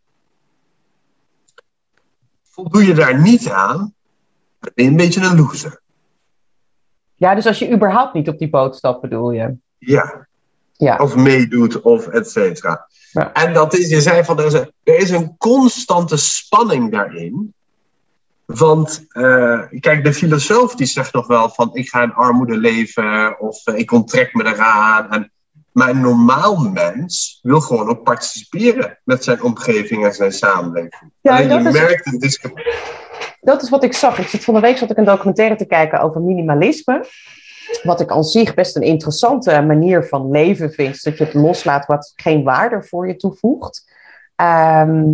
[2.44, 3.94] Voldoe je daar niet aan,
[4.60, 5.82] dan ben je een beetje een loser.
[7.16, 9.58] ja, dus als je überhaupt niet op die boot stapt, bedoel je?
[9.78, 10.28] Ja,
[10.86, 10.98] Ja.
[10.98, 12.88] of meedoet, of et cetera.
[13.12, 13.34] Ja.
[13.34, 17.54] En dat is, je zei van, er is, een, er is een constante spanning daarin.
[18.46, 23.40] Want, eh, kijk, de filosoof die zegt nog wel van, ik ga in armoede leven,
[23.40, 25.10] of eh, ik onttrek me eraan.
[25.12, 25.32] En,
[25.72, 31.12] maar een normaal mens wil gewoon ook participeren met zijn omgeving en zijn samenleving.
[31.22, 32.74] Ja, Alleen je dat is- merkt een discrepantie.
[33.42, 34.18] Dat is wat ik zag.
[34.20, 37.06] Ik zat van de week zat ik een documentaire te kijken over minimalisme.
[37.84, 41.04] Wat ik aan zich best een interessante manier van leven vind.
[41.04, 43.92] Dat je het loslaat wat geen waarde voor je toevoegt.
[44.36, 45.14] Ehm,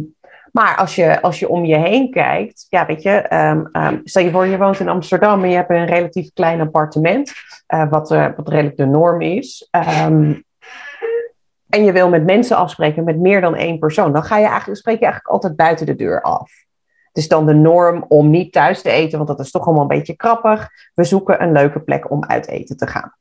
[0.51, 4.23] maar als je, als je om je heen kijkt, ja, weet je, ehm, ehm, stel
[4.23, 7.31] je voor je woont in Amsterdam en je hebt een relatief klein appartement,
[7.65, 9.69] eh, wat, eh, wat redelijk de norm is.
[11.69, 14.79] En je wil met mensen afspreken met meer dan één persoon, dan ga je eigenlijk,
[14.79, 16.51] spreek je eigenlijk altijd buiten de deur af.
[17.17, 19.81] Het is dan de norm om niet thuis te eten, want dat is toch allemaal
[19.81, 20.69] een beetje krappig.
[20.93, 23.15] We zoeken een leuke plek om uit eten te gaan.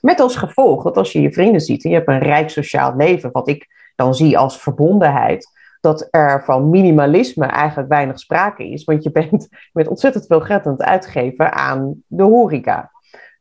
[0.00, 2.96] Met als gevolg dat als je je vrienden ziet en je hebt een rijk sociaal
[2.96, 3.66] leven, wat ik
[3.96, 5.48] dan zie als verbondenheid,
[5.80, 8.84] dat er van minimalisme eigenlijk weinig sprake is.
[8.84, 12.90] Want je bent met ontzettend veel geld aan het uitgeven aan de horeca.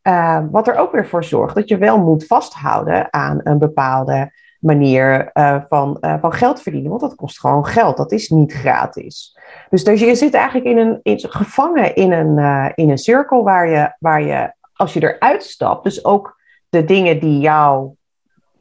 [0.03, 4.31] Uh, wat er ook weer voor zorgt dat je wel moet vasthouden aan een bepaalde
[4.59, 6.89] manier uh, van, uh, van geld verdienen.
[6.89, 7.97] Want dat kost gewoon geld.
[7.97, 9.37] Dat is niet gratis.
[9.69, 13.43] Dus, dus je zit eigenlijk in een, in, gevangen in een, uh, in een cirkel
[13.43, 16.39] waar je, waar je, als je eruit stapt, dus ook
[16.69, 17.95] de dingen die jou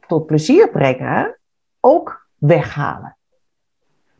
[0.07, 1.39] tot plezier brengen,
[1.79, 3.17] ook weghalen.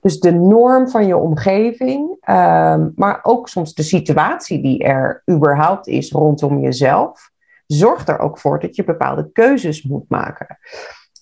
[0.01, 5.87] Dus de norm van je omgeving, um, maar ook soms de situatie die er überhaupt
[5.87, 7.31] is rondom jezelf,
[7.65, 10.57] zorgt er ook voor dat je bepaalde keuzes moet maken.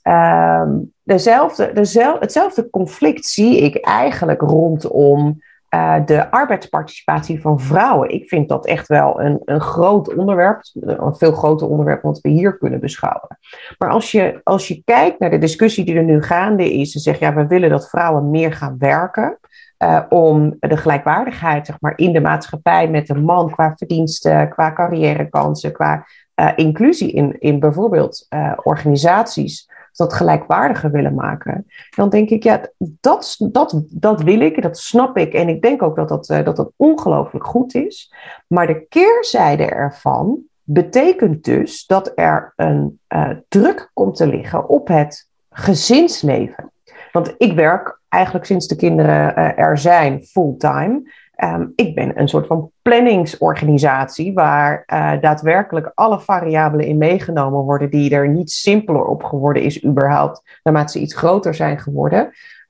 [0.07, 8.09] Um, dezelfde, dezelfde, hetzelfde conflict zie ik eigenlijk rondom uh, de arbeidsparticipatie van vrouwen.
[8.09, 12.29] Ik vind dat echt wel een, een groot onderwerp, een veel groter onderwerp wat we
[12.29, 13.37] hier kunnen beschouwen.
[13.77, 17.01] Maar als je, als je kijkt naar de discussie die er nu gaande is, en
[17.01, 19.37] zegt ja, we willen dat vrouwen meer gaan werken.
[19.83, 24.73] Uh, om de gelijkwaardigheid zeg maar, in de maatschappij met de man qua verdiensten, qua
[24.73, 28.27] carrièrekansen, qua uh, inclusie in, in bijvoorbeeld
[28.63, 34.77] organisaties dat gelijkwaardiger willen maken, dan denk ik, ja, dat, dat, dat wil ik, dat
[34.77, 35.34] snap ik.
[35.34, 38.13] En ik denk ook dat dat, dat, dat ongelooflijk goed is.
[38.47, 44.88] Maar de keerzijde ervan betekent dus dat er een uh, druk komt te liggen op
[44.88, 46.71] het gezinsleven.
[47.12, 51.12] Want ik werk eigenlijk sinds de kinderen uh, er zijn fulltime.
[51.35, 57.89] Ehm, ik ben een soort van planningsorganisatie waar uh, daadwerkelijk alle variabelen in meegenomen worden,
[57.89, 62.21] die er niet simpeler op geworden is überhaupt, naarmate ze iets groter zijn geworden.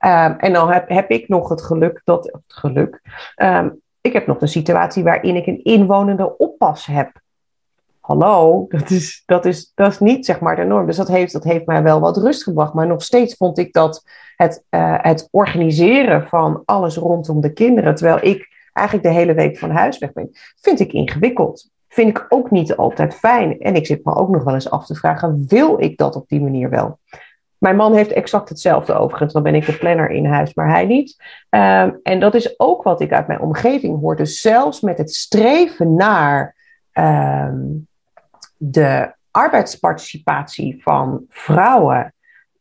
[0.06, 3.02] Um, en dan heb, ik nog het geluk dat, het geluk,
[3.36, 7.12] um, ik heb nog een situatie waarin ik een inwonende oppas heb.
[8.00, 10.86] Hallo, dat is, dat is, dat is niet zeg maar de norm.
[10.86, 12.74] Dus dat heeft, dat heeft mij wel wat rust gebracht.
[12.74, 14.04] Maar nog steeds vond ik dat
[14.36, 19.58] het, uh, het organiseren van alles rondom de kinderen, terwijl ik eigenlijk de hele week
[19.58, 20.30] van huis weg ben,
[20.62, 21.70] vind ik ingewikkeld.
[21.88, 23.60] Vind ik ook niet altijd fijn.
[23.60, 26.28] En ik zit me ook nog wel eens af te vragen: wil ik dat op
[26.28, 27.00] die manier wel?
[27.58, 29.34] Mijn man heeft exact hetzelfde overigens.
[29.34, 31.24] Dan ben ik de planner in huis, maar hij niet.
[31.50, 34.16] Um, en dat is ook wat ik uit mijn omgeving hoor.
[34.16, 36.56] Dus zelfs met het streven naar
[36.94, 37.88] um,
[38.58, 42.14] de arbeidsparticipatie van vrouwen.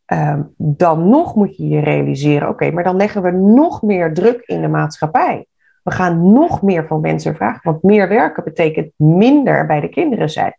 [0.06, 4.42] Um, dan nog moet je je realiseren: oké, maar dan leggen we nog meer druk
[4.44, 5.46] in de maatschappij.
[5.84, 10.30] We gaan nog meer van mensen vragen, want meer werken betekent minder bij de kinderen
[10.30, 10.54] zijn.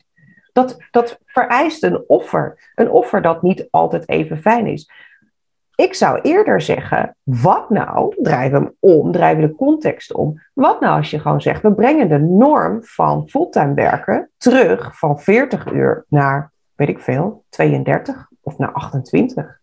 [0.54, 2.72] Dat, dat vereist een offer.
[2.76, 4.90] Een offer dat niet altijd even fijn is.
[5.76, 10.42] Ik zou eerder zeggen, wat nou, we hem om, we de context om.
[10.54, 15.20] Wat nou als je gewoon zegt, we brengen de norm van fulltime werken terug van
[15.20, 19.60] 40 uur naar, weet ik veel, 32 of naar 28.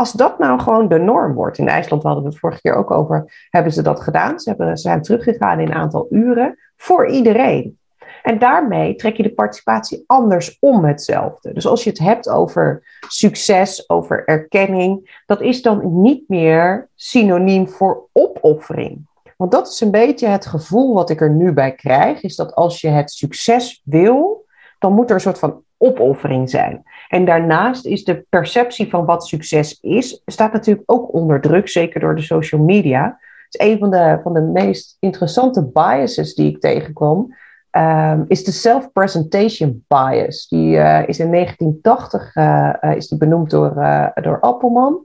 [0.00, 2.90] Als dat nou gewoon de norm wordt, in IJsland hadden we het vorige keer ook
[2.90, 4.40] over, hebben ze dat gedaan.
[4.40, 7.78] Ze, hebben, ze zijn teruggegaan in een aantal uren voor iedereen.
[8.22, 11.52] En daarmee trek je de participatie andersom hetzelfde.
[11.52, 17.68] Dus als je het hebt over succes, over erkenning, dat is dan niet meer synoniem
[17.68, 19.06] voor opoffering.
[19.36, 22.54] Want dat is een beetje het gevoel wat ik er nu bij krijg, is dat
[22.54, 24.44] als je het succes wil,
[24.78, 26.82] dan moet er een soort van opoffering zijn.
[27.08, 32.00] En daarnaast is de perceptie van wat succes is, staat natuurlijk ook onder druk, zeker
[32.00, 33.18] door de social media.
[33.44, 37.34] Het is een van de, van de meest interessante biases die ik tegenkwam
[37.70, 40.48] um, is de self-presentation bias.
[40.48, 43.74] Die uh, is in 1980 uh, uh, is die benoemd door,
[44.22, 45.04] door Appelman.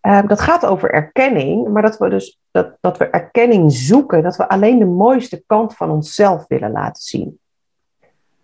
[0.00, 4.36] Um, dat gaat over erkenning, maar dat we dus dat, dat we erkenning zoeken, dat
[4.36, 7.38] we alleen de mooiste kant van onszelf willen laten zien.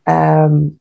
[0.05, 0.81] Um,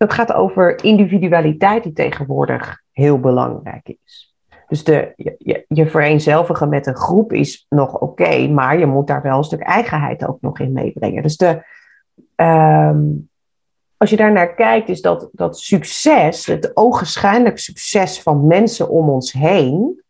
[0.00, 4.34] dat gaat over individualiteit die tegenwoordig heel belangrijk is.
[4.68, 9.22] Dus de, je, je vereenzelvigen met een groep is nog oké, maar je moet daar
[9.22, 11.22] wel een stuk eigenheid ook nog in meebrengen.
[11.22, 11.62] Dus de,
[12.36, 13.28] um,
[13.96, 19.08] als je daar naar kijkt, is dat, dat succes, het ogenschijnlijk succes van mensen om
[19.08, 20.02] ons heen,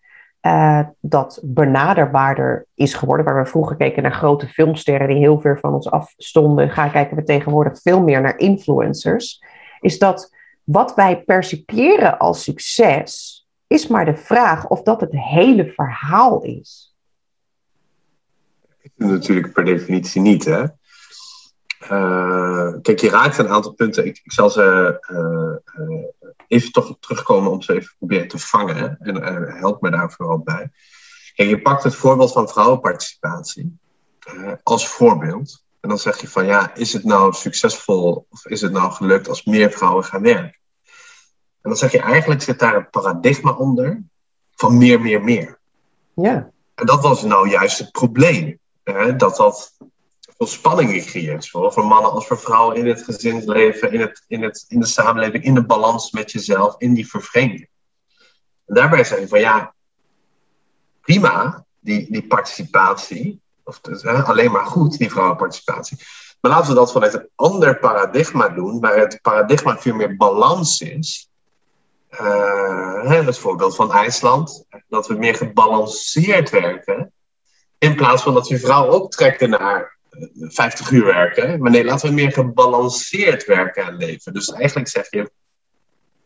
[0.42, 3.26] uh, dat benaderbaarder is geworden.
[3.26, 7.16] Waar we vroeger keken naar grote filmsterren die heel ver van ons afstonden, gaan kijken
[7.16, 9.42] we tegenwoordig veel meer naar influencers.
[9.80, 15.72] Is dat wat wij percipiëren als succes, is maar de vraag of dat het hele
[15.72, 16.94] verhaal is.
[18.94, 20.64] Natuurlijk per definitie niet, hè?
[21.82, 24.06] Uh, kijk, je raakt een aantal punten.
[24.06, 26.04] Ik, zal ze uh, uh,
[26.46, 28.98] even toch terugkomen om ze even proberen te vangen.
[29.00, 29.22] En
[29.58, 30.70] help me daar vooral bij.
[31.34, 33.78] Kijk, je pakt het voorbeeld van vrouwenparticipatie
[34.62, 35.64] als voorbeeld.
[35.80, 39.28] En dan zeg je van ja, is het nou succesvol of is het nou gelukt
[39.28, 40.58] als meer vrouwen gaan werken?
[41.60, 44.02] En dan zeg je eigenlijk zit daar een paradigma onder
[44.54, 45.58] van meer, meer, meer.
[46.14, 46.50] Ja.
[46.74, 48.58] En dat was nou juist het probleem.
[48.82, 49.16] Hè?
[49.16, 49.76] Dat dat
[50.36, 54.42] veel spanningen creëert, zowel voor mannen als voor vrouwen in het gezinsleven, in, het, in,
[54.42, 57.68] het, in de samenleving, in de balans met jezelf, in die vervreemding.
[58.66, 59.74] En daarbij zeg je van ja,
[61.00, 63.40] prima, die, die participatie,
[63.70, 65.98] of hè, alleen maar goed, die vrouwenparticipatie.
[66.40, 70.80] Maar laten we dat vanuit een ander paradigma doen, waar het paradigma veel meer balans
[70.80, 71.30] is
[72.10, 77.12] uh, het voorbeeld van IJsland, dat we meer gebalanceerd werken.
[77.78, 79.96] In plaats van dat je vrouw ook trekken naar
[80.38, 81.60] 50 eh, uur werken.
[81.60, 84.32] Maar nee, laten we meer gebalanceerd werken en leven.
[84.32, 85.30] Dus eigenlijk zeg je,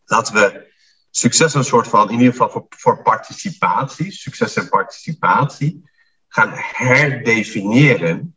[0.05, 0.73] laten we
[1.11, 5.89] succes een soort van, in ieder geval voor, voor participatie, succes en participatie,
[6.35, 8.35] gaan herdefiniëren.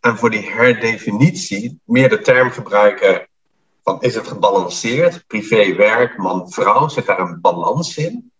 [0.00, 3.28] En voor die herdefinitie meer de term gebruiken
[3.82, 5.26] van is het gebalanceerd?
[5.26, 8.32] Privé, werk, man, vrouw, zit daar een balans in?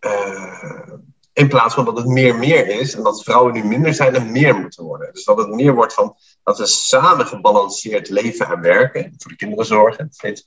[0.00, 0.92] Uh,
[1.32, 4.32] in plaats van dat het meer meer is en dat vrouwen nu minder zijn en
[4.32, 5.12] meer moeten worden.
[5.12, 9.36] Dus dat het meer wordt van dat we samen gebalanceerd leven en werken, voor de
[9.36, 10.46] kinderen zorgen, et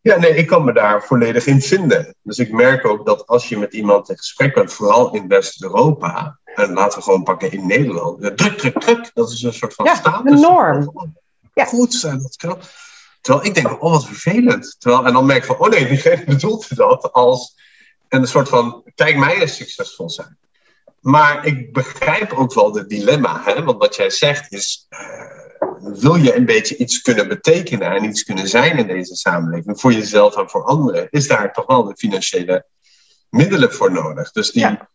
[0.00, 2.14] Ja, nee, ik kan me daar volledig in vinden.
[2.22, 6.38] Dus ik merk ook dat als je met iemand in gesprek bent, vooral in West-Europa,
[6.44, 9.84] en laten we gewoon pakken in Nederland, druk, druk, druk, dat is een soort van
[9.84, 10.32] ja, status.
[10.32, 10.92] Een norm
[11.54, 11.64] ja.
[11.64, 12.22] goed zijn.
[12.22, 12.58] Dat kan.
[13.20, 14.76] Terwijl ik denk, oh wat vervelend.
[14.78, 17.56] Terwijl, en dan merk ik van, oh nee, diegene bedoelt dat als
[18.08, 20.38] een soort van, kijk mij eens succesvol zijn.
[21.00, 23.42] maar ik begrijp ook wel de dilemma.
[23.44, 23.64] Hè?
[23.64, 24.98] Want wat jij zegt is, uh,
[25.82, 29.92] wil je een beetje iets kunnen betekenen en iets kunnen zijn in deze samenleving, voor
[29.92, 32.66] jezelf en voor anderen, is daar toch wel de financiële
[33.30, 34.32] middelen voor nodig.
[34.32, 34.88] Dus die, ja.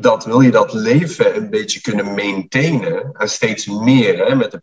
[0.00, 4.60] dat, wil je dat leven een beetje kunnen maintainen en steeds meer hè, met de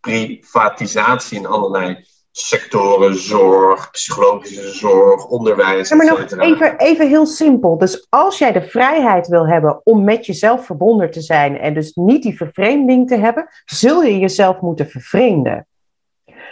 [0.00, 2.06] privatisatie in allerlei
[2.36, 5.88] sectoren, zorg, psychologische zorg, onderwijs.
[5.88, 7.78] Ja, maar nog even, even heel simpel.
[7.78, 11.94] Dus als jij de vrijheid wil hebben om met jezelf verbonden te zijn en dus
[11.94, 15.66] niet die vervreemding te hebben, zul je jezelf moeten vervreemden.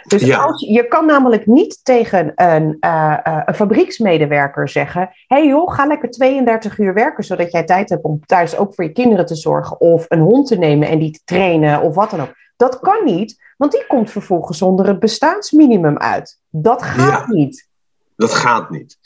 [0.03, 5.47] Dus als, je kan namelijk niet tegen een, uh, uh, een fabrieksmedewerker zeggen: Hé hey
[5.47, 8.91] joh, ga lekker 32 uur werken, zodat jij tijd hebt om thuis ook voor je
[8.91, 12.21] kinderen te zorgen, of een hond te nemen en die te trainen, of wat dan
[12.21, 12.33] ook.
[12.63, 16.39] Dat kan niet, want die komt vervolgens onder het bestaansminimum uit.
[16.49, 17.67] Dat gaat niet.
[18.15, 18.97] Dat gaat niet.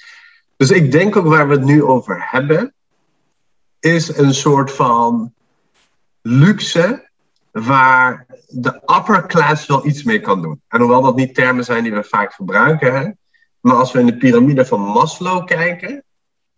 [0.58, 2.74] Dus ik denk ook waar we het nu over hebben,
[3.80, 5.34] is een soort van
[6.22, 7.10] luxe
[7.52, 10.62] waar de upper class wel iets mee kan doen.
[10.68, 13.10] En hoewel dat niet termen zijn die we vaak gebruiken, hè,
[13.60, 16.04] maar als we in de piramide van Maslow kijken,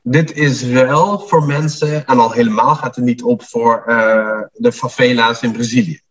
[0.01, 4.71] dit is wel voor mensen, en al helemaal gaat het niet op voor uh, de
[4.71, 6.01] favela's in Brazilië.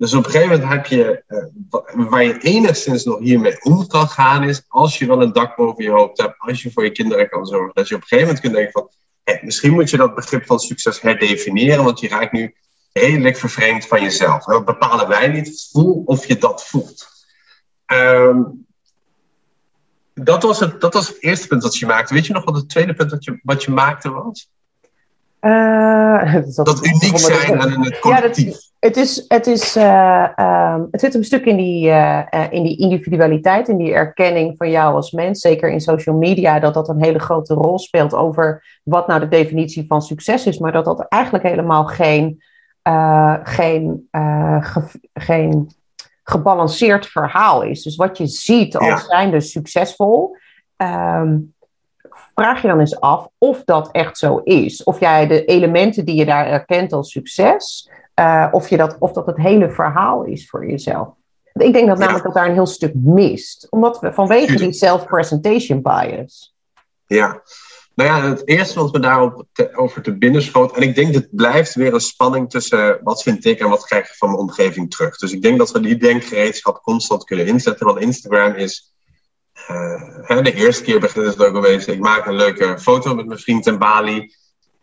[0.00, 4.08] Dus op een gegeven moment heb je, uh, waar je enigszins nog hiermee om kan
[4.08, 6.92] gaan, is als je wel een dak boven je hoofd hebt, als je voor je
[6.92, 8.90] kinderen kan zorgen, dat je op een gegeven moment kunt denken van,
[9.42, 12.54] misschien moet je dat begrip van succes herdefiniëren, want je raakt nu
[12.92, 14.44] redelijk vervreemd van jezelf.
[14.44, 15.68] Dat bepalen wij niet.
[15.72, 17.08] Voel of je dat voelt.
[17.86, 18.66] Um,
[20.14, 22.14] dat, was het, dat was het eerste punt dat je maakte.
[22.14, 24.50] Weet je nog wat het tweede punt dat je, wat je maakte was?
[25.40, 28.44] Uh, dat, dat uniek zijn en het collectief.
[28.44, 32.22] Ja, dat, het, is, het, is, uh, um, het zit een stuk in die, uh,
[32.50, 35.40] in die individualiteit, in die erkenning van jou als mens.
[35.40, 39.28] Zeker in social media, dat dat een hele grote rol speelt over wat nou de
[39.28, 40.58] definitie van succes is.
[40.58, 42.42] Maar dat dat eigenlijk helemaal geen
[43.42, 44.08] geen,
[45.12, 45.70] geen
[46.22, 47.82] gebalanceerd verhaal is.
[47.82, 48.96] Dus wat je ziet als ja.
[48.96, 50.36] zijnde succesvol,
[50.76, 51.54] um,
[52.34, 54.82] vraag je dan eens af of dat echt zo is.
[54.82, 59.12] Of jij de elementen die je daar erkent als succes, uh, of, je dat, of
[59.12, 61.08] dat het hele verhaal is voor jezelf.
[61.52, 62.22] Ik denk dat namelijk ja.
[62.22, 63.66] dat daar een heel stuk mist.
[63.70, 66.54] Omdat we vanwege die self-presentation bias.
[67.06, 67.42] Ja,
[67.94, 70.76] nou ja, het eerste wat me daarover te, over te binnen schoot.
[70.76, 73.86] En ik denk dat het blijft weer een spanning tussen wat vind ik en wat
[73.86, 75.16] krijg ik van mijn omgeving terug.
[75.16, 77.86] Dus ik denk dat we die denkgereedschap constant kunnen inzetten.
[77.86, 78.94] Want Instagram is.
[79.70, 81.88] Uh, de eerste keer begint het ook geweest.
[81.88, 84.34] Ik maak een leuke foto met mijn vriend in Bali.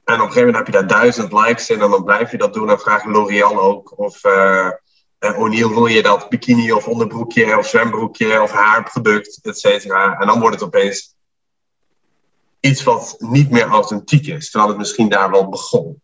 [0.04, 1.82] En op een gegeven moment heb je daar duizend likes in.
[1.82, 2.70] En dan blijf je dat doen.
[2.70, 4.00] En vraagt L'Oreal ook.
[4.00, 4.70] Of uh,
[5.20, 10.20] O'Neill wil je dat bikini of onderbroekje of zwembroekje of haarproduct, et cetera.
[10.20, 11.16] En dan wordt het opeens
[12.60, 16.02] iets wat niet meer authentiek is, terwijl het misschien daar wel begon.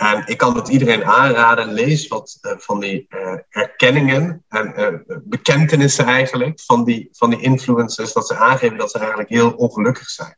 [0.00, 5.16] En ik kan het iedereen aanraden, lees wat uh, van die uh, erkenningen en uh,
[5.24, 10.08] bekentenissen eigenlijk van die, van die influencers, dat ze aangeven dat ze eigenlijk heel ongelukkig
[10.08, 10.36] zijn.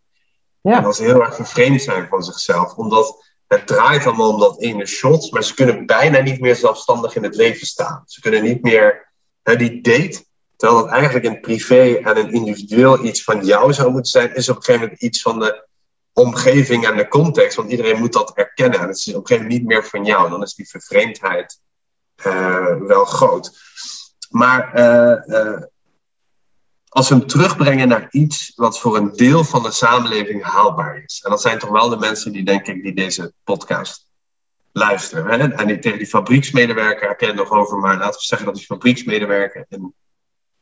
[0.60, 0.76] Ja.
[0.76, 4.60] En dat ze heel erg vervreemd zijn van zichzelf, omdat het draait allemaal om dat
[4.60, 8.02] ene shot, maar ze kunnen bijna niet meer zelfstandig in het leven staan.
[8.06, 10.24] Ze kunnen niet meer, die date
[10.56, 14.48] Terwijl dat eigenlijk een privé en een individueel iets van jou zou moeten zijn, is
[14.48, 15.66] op een gegeven moment iets van de
[16.22, 17.56] omgeving en de context.
[17.56, 18.80] Want iedereen moet dat erkennen.
[18.80, 20.30] En het is op een gegeven moment niet meer van jou.
[20.30, 21.60] Dan is die vervreemdheid
[22.26, 23.60] uh, wel groot.
[24.30, 25.62] Maar uh, uh,
[26.88, 31.22] als we hem terugbrengen naar iets wat voor een deel van de samenleving haalbaar is.
[31.24, 34.06] En dat zijn toch wel de mensen die, denk ik, die deze podcast
[34.72, 35.40] luisteren.
[35.40, 35.48] Hè?
[35.48, 39.66] En die, tegen die fabrieksmedewerker herkennen nog over, maar laten we zeggen dat die fabrieksmedewerker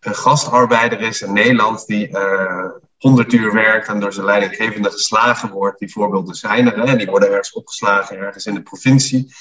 [0.00, 2.70] een gastarbeider is in Nederland die eh,
[3.00, 5.78] 100 uur werkt en door zijn leidinggevende geslagen wordt.
[5.78, 9.34] Die voorbeelden zijn er, hè, en die worden ergens opgeslagen, ergens in de provincie.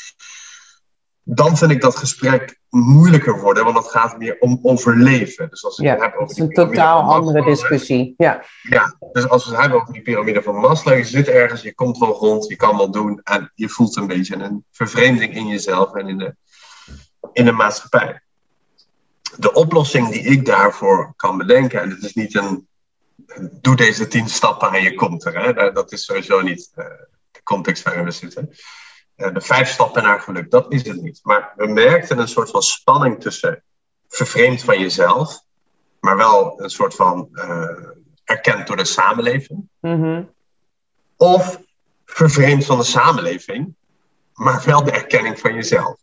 [1.24, 5.50] Dan vind ik dat gesprek moeilijker worden, want het gaat meer om overleven.
[5.50, 8.14] Dus als ik ja, het heb over het is een totaal andere discussie.
[8.18, 8.44] Ja.
[8.62, 11.76] ja, dus als we het hebben over die piramide van Maslow, je zit ergens, je
[11.76, 15.48] komt wel rond, je kan wel doen en je voelt een beetje een vervreemding in
[15.48, 16.36] jezelf en in de,
[17.34, 18.22] in de maatschappij
[19.38, 22.68] de oplossing die ik daarvoor kan bedenken, en het is niet een
[23.52, 25.44] doe deze tien stappen en je komt er.
[25.44, 25.72] Hè?
[25.72, 26.86] Dat is sowieso niet uh,
[27.32, 28.50] de context waarin we zitten.
[29.18, 31.20] Uh, de vijf stappen naar geluk, dat is het niet.
[31.24, 33.64] Maar we merkten een soort van spanning tussen
[34.08, 35.42] vervreemd van jezelf,
[36.00, 37.70] maar wel een soort van uh,
[38.24, 39.70] erkend door de samenleving.
[39.82, 40.34] Mm-hmm.
[41.18, 41.60] Of
[42.06, 43.76] vervreemd van de samenleving,
[44.34, 45.98] maar wel de erkenning van jezelf.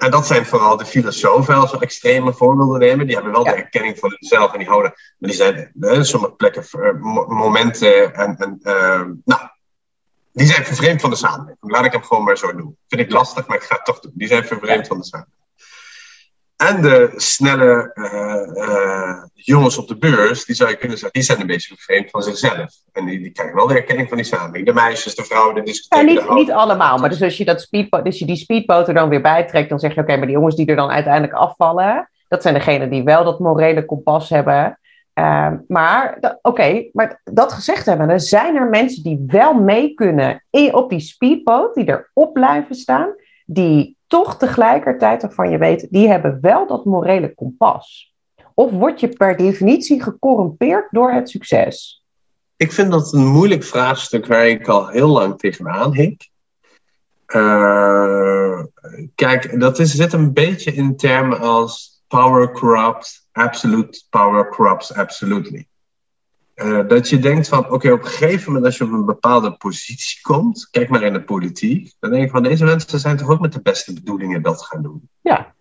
[0.00, 3.06] En dat zijn vooral de filosofen, als we extreme voorbeelden nemen.
[3.06, 4.92] Die hebben wel de erkenning van zichzelf en die houden.
[5.18, 6.64] Maar die zijn in sommige plekken,
[7.28, 9.40] momenten en, en uh, nou,
[10.32, 11.58] die zijn vervreemd van de samenleving.
[11.60, 12.76] Laat ik hem gewoon maar zo doen.
[12.88, 14.12] Vind ik lastig, maar ik ga het toch doen.
[14.14, 15.39] Die zijn vervreemd van de samenleving.
[16.68, 21.28] En de snelle uh, uh, jongens op de beurs, die zou je kunnen zeggen, die
[21.28, 22.68] zijn een beetje vervreemd van zichzelf.
[22.92, 24.66] En die, die krijgen wel de erkenning van die samenleving.
[24.66, 26.14] De meisjes, de vrouwen, de discotheken.
[26.14, 28.94] Ja, niet, niet allemaal, maar dus als je, dat speedboot, dus je die speedboot er
[28.94, 32.10] dan weer bijtrekt, dan zeg je, oké, maar die jongens die er dan uiteindelijk afvallen,
[32.28, 34.78] dat zijn degenen die wel dat morele kompas hebben.
[35.14, 40.44] Uh, maar, oké, maar dat gezegd hebben, er zijn er mensen die wel mee kunnen
[40.50, 43.14] in, op die speedboot, die erop blijven staan,
[43.46, 48.14] die toch tegelijkertijd waarvan je weet, die hebben wel dat morele kompas.
[48.54, 52.04] Of word je per definitie gecorrumpeerd door het succes?
[52.56, 56.28] Ik vind dat een moeilijk vraagstuk waar ik al heel lang tegenaan hik.
[57.26, 58.62] Uh,
[59.14, 65.68] kijk, dat is, zit een beetje in termen als power corrupts, absolute power corrupts absolutely.
[66.62, 69.52] Uh, dat je denkt van, oké, op een gegeven moment als je op een bepaalde
[69.52, 73.28] positie komt, kijk maar in de politiek, dan denk je van, deze mensen zijn toch
[73.28, 75.08] ook met de beste bedoelingen dat gaan doen.
[75.20, 75.54] Ja.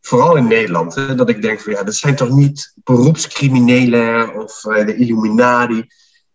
[0.00, 4.64] Vooral in Nederland, hè, dat ik denk van, ja, dat zijn toch niet beroepscriminelen of
[4.64, 5.86] uh, de Illuminati.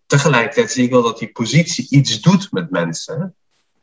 [0.06, 3.36] Tegelijkertijd zie ik wel dat die positie iets doet met mensen,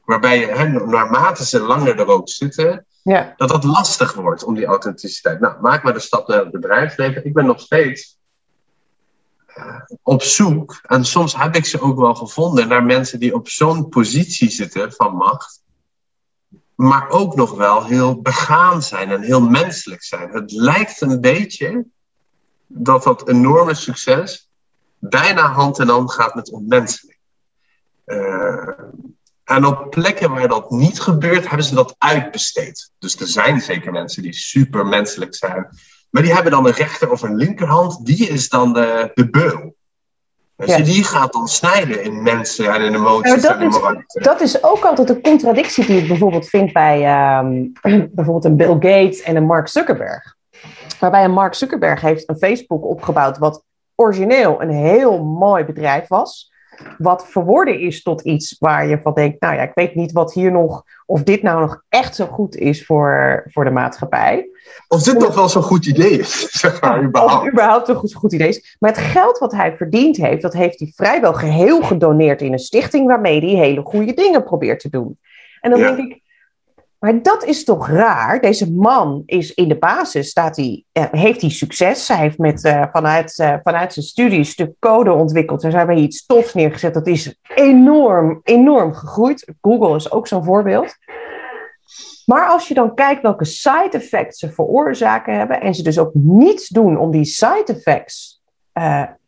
[0.04, 3.34] waarbij je, hè, naarmate ze langer er ook zitten, ja.
[3.36, 5.40] dat het lastig wordt om die authenticiteit.
[5.40, 7.24] Nou, maak maar de stap naar het bedrijfsleven.
[7.24, 8.17] Ik ben nog steeds
[10.02, 13.88] op zoek, en soms heb ik ze ook wel gevonden, naar mensen die op zo'n
[13.88, 15.62] positie zitten van macht,
[16.74, 20.30] maar ook nog wel heel begaan zijn en heel menselijk zijn.
[20.30, 21.86] Het lijkt een beetje
[22.66, 24.50] dat dat enorme succes
[24.98, 27.18] bijna hand in hand gaat met ontmenseling.
[28.06, 28.68] Uh,
[29.44, 32.90] en op plekken waar dat niet gebeurt, hebben ze dat uitbesteed.
[32.98, 35.68] Dus er zijn zeker mensen die super menselijk zijn,
[36.10, 39.76] maar die hebben dan een rechter of een linkerhand, die is dan de, de beul.
[40.56, 40.84] Dus ja.
[40.84, 43.80] die gaat dan snijden in mensen en in emoties dat, en is,
[44.12, 47.72] dat is ook altijd een contradictie die ik bijvoorbeeld vind bij um,
[48.14, 50.36] bijvoorbeeld een Bill Gates en een Mark Zuckerberg.
[51.00, 56.52] Waarbij een Mark Zuckerberg heeft een Facebook opgebouwd wat origineel een heel mooi bedrijf was.
[56.98, 60.32] Wat verworden is tot iets waar je van denkt, nou ja, ik weet niet wat
[60.32, 64.48] hier nog, of dit nou nog echt zo goed is voor, voor de maatschappij.
[64.88, 67.42] Of dit nog wel zo'n goed idee is, zeg maar, überhaupt.
[67.42, 68.76] Of überhaupt een goed, goed idee is.
[68.78, 72.58] Maar het geld wat hij verdiend heeft, dat heeft hij vrijwel geheel gedoneerd in een
[72.58, 75.18] stichting waarmee hij hele goede dingen probeert te doen.
[75.60, 75.92] En dan ja.
[75.92, 76.22] denk ik,
[76.98, 78.40] maar dat is toch raar?
[78.40, 82.08] Deze man is in de basis, staat hij, eh, heeft hij succes.
[82.08, 85.62] Hij heeft met, uh, vanuit, uh, vanuit zijn studie een stuk code ontwikkeld.
[85.62, 86.94] En ze hebben iets tofs neergezet.
[86.94, 89.52] Dat is enorm, enorm gegroeid.
[89.60, 90.94] Google is ook zo'n voorbeeld.
[92.26, 95.60] Maar als je dan kijkt welke side effects ze veroorzaken hebben.
[95.60, 98.42] En ze dus ook niets doen om die side effects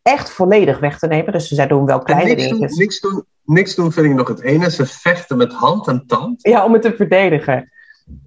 [0.03, 1.33] echt volledig weg te nemen.
[1.33, 2.69] Dus ze doen wel kleine niks dingen.
[2.69, 4.71] Doen, niks doen niks doen vind ik nog het ene.
[4.71, 6.43] Ze vechten met hand en tand.
[6.43, 7.71] Ja, om het te verdedigen.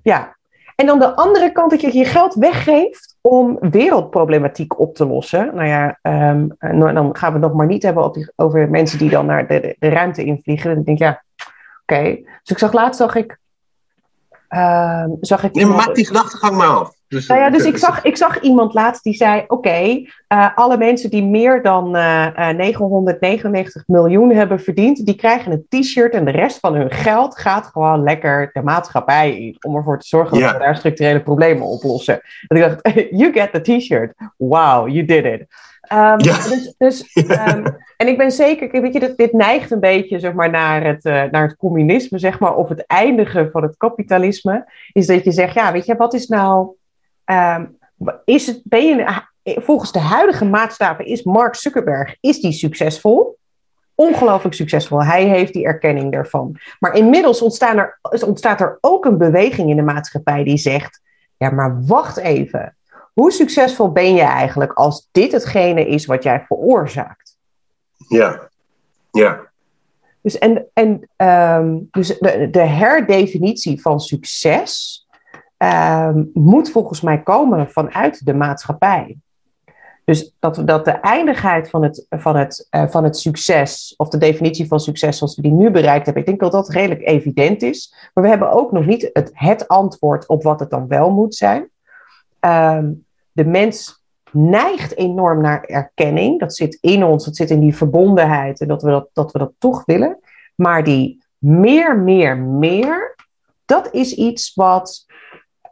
[0.03, 0.35] Ja.
[0.75, 5.55] En dan de andere kant dat je je geld weggeeft om wereldproblematiek op te lossen.
[5.55, 6.55] Nou ja, um,
[6.93, 9.75] dan gaan we het nog maar niet hebben over, over mensen die dan naar de,
[9.79, 10.75] de ruimte invliegen.
[10.75, 11.23] Dan denk ik, ja,
[11.81, 11.99] oké.
[11.99, 12.15] Okay.
[12.15, 13.41] Dus ik zag laatst, zag ik...
[14.49, 16.93] Uh, zag ik nee, maak die gedachtegang maar af.
[17.13, 20.57] Dus, nou ja, dus ik zag, ik zag iemand laatst die zei: Oké, okay, uh,
[20.57, 26.13] alle mensen die meer dan uh, uh, 999 miljoen hebben verdiend, die krijgen een t-shirt
[26.13, 29.57] en de rest van hun geld gaat gewoon lekker de maatschappij in.
[29.59, 32.21] Om ervoor te zorgen dat we daar structurele problemen oplossen.
[32.47, 34.13] En ik dacht: You get the t-shirt.
[34.37, 35.45] Wow, you did it.
[35.91, 36.17] Um, ja.
[36.17, 37.15] Dus, dus
[37.53, 37.63] um,
[37.97, 41.05] en ik ben zeker, weet je, dit, dit neigt een beetje zeg maar, naar, het,
[41.05, 44.65] uh, naar het communisme, zeg maar, of het eindigen van het kapitalisme.
[44.91, 46.75] Is dat je zegt: Ja, weet je, wat is nou.
[47.25, 47.77] Um,
[48.25, 53.37] is het, ben je, volgens de huidige maatstaven is Mark Zuckerberg is die succesvol?
[53.95, 55.03] Ongelooflijk succesvol.
[55.03, 56.59] Hij heeft die erkenning daarvan.
[56.79, 61.01] Maar inmiddels ontstaan er, ontstaat er ook een beweging in de maatschappij die zegt:
[61.37, 62.75] Ja, maar wacht even.
[63.13, 67.37] Hoe succesvol ben je eigenlijk als dit hetgene is wat jij veroorzaakt?
[68.07, 68.49] Ja,
[69.11, 69.51] ja.
[70.21, 75.02] Dus, en, en, um, dus de, de herdefinitie van succes
[75.63, 79.17] um, moet volgens mij komen vanuit de maatschappij.
[80.05, 84.17] Dus dat, dat de eindigheid van het, van, het, uh, van het succes, of de
[84.17, 87.61] definitie van succes zoals we die nu bereikt hebben, ik denk dat dat redelijk evident
[87.61, 87.95] is.
[88.13, 91.35] Maar we hebben ook nog niet het, het antwoord op wat het dan wel moet
[91.35, 91.69] zijn.
[92.39, 96.39] Um, de mens neigt enorm naar erkenning.
[96.39, 99.39] Dat zit in ons, dat zit in die verbondenheid en dat we dat, dat, we
[99.39, 100.19] dat toch willen.
[100.55, 103.15] Maar die meer, meer, meer,
[103.65, 105.05] dat is iets wat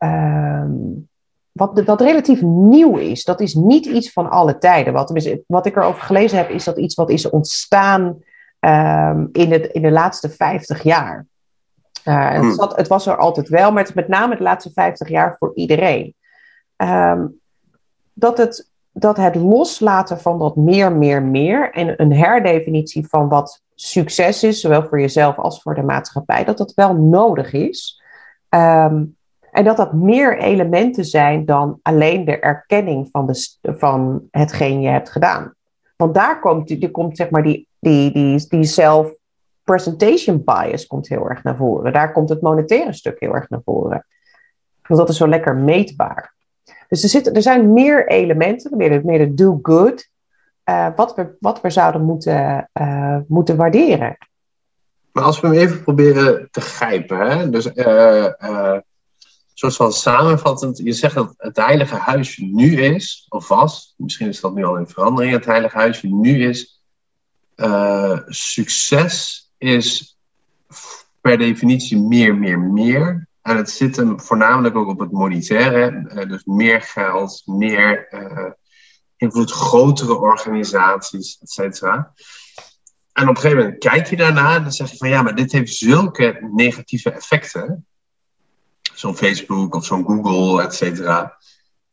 [0.03, 1.09] Um,
[1.51, 3.23] wat, wat relatief nieuw is.
[3.23, 4.93] Dat is niet iets van alle tijden.
[4.93, 8.23] Wat, wat ik erover gelezen heb, is dat iets wat is ontstaan
[8.59, 11.25] ehm, in, het, in de laatste 50 jaar.
[12.05, 12.53] Uh, het, hmm.
[12.53, 15.35] zat, het, was er altijd wel, maar het is met name de laatste 50 jaar
[15.39, 16.15] voor iedereen.
[16.75, 17.27] Ehm,
[18.13, 23.61] dat, het, dat het loslaten van dat meer, meer, meer en een herdefinitie van wat
[23.75, 28.01] succes is, zowel voor jezelf als voor de maatschappij, dat dat wel nodig is.
[29.51, 34.89] En dat dat meer elementen zijn dan alleen de erkenning van, de, van hetgeen je
[34.89, 35.53] hebt gedaan.
[35.95, 41.43] Want daar komt, die, komt zeg maar die, die, die, self-presentation bias komt heel erg
[41.43, 41.93] naar voren.
[41.93, 44.05] Daar komt het monetaire stuk heel erg naar voren.
[44.81, 46.33] Want dat is zo lekker meetbaar.
[46.87, 50.09] Dus er, er zijn meer elementen, meer de, meer de do-good,
[50.69, 54.17] uh, wat, we, wat we zouden moeten, uh, moeten waarderen.
[55.11, 57.49] Maar als we hem even proberen te grijpen, hè?
[57.49, 58.77] dus uh,
[59.61, 64.39] soort van samenvattend, je zegt dat het heilige huisje nu is, of was, misschien is
[64.39, 66.81] dat nu al in verandering, het heilige huisje nu is,
[68.27, 70.17] succes is
[71.21, 73.27] per definitie meer, meer, meer.
[73.41, 76.11] En het zit hem voornamelijk ook op het monetaire.
[76.13, 78.51] Uh, dus meer geld, meer uh,
[79.17, 82.13] invloed, grotere organisaties, et cetera.
[83.13, 85.35] En op een gegeven moment kijk je daarna en dan zeg je van ja, maar
[85.35, 87.85] dit heeft zulke negatieve effecten.
[89.01, 91.37] Zo'n Facebook of zo'n Google, et cetera.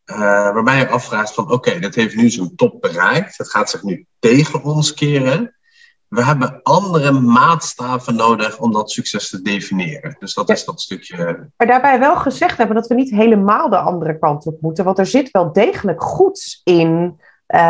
[0.07, 0.19] Uh,
[0.53, 3.39] waarbij je afvraagt van oké, okay, dat heeft nu zijn top bereikt.
[3.39, 5.59] Het gaat zich nu tegen ons keren
[6.09, 10.17] we hebben andere maatstaven nodig om dat succes te definiëren.
[10.19, 11.51] Dus dat is dat stukje.
[11.57, 14.85] Maar daarbij wel gezegd hebben dat we niet helemaal de andere kant op moeten.
[14.85, 17.61] Want er zit wel degelijk goeds in uh,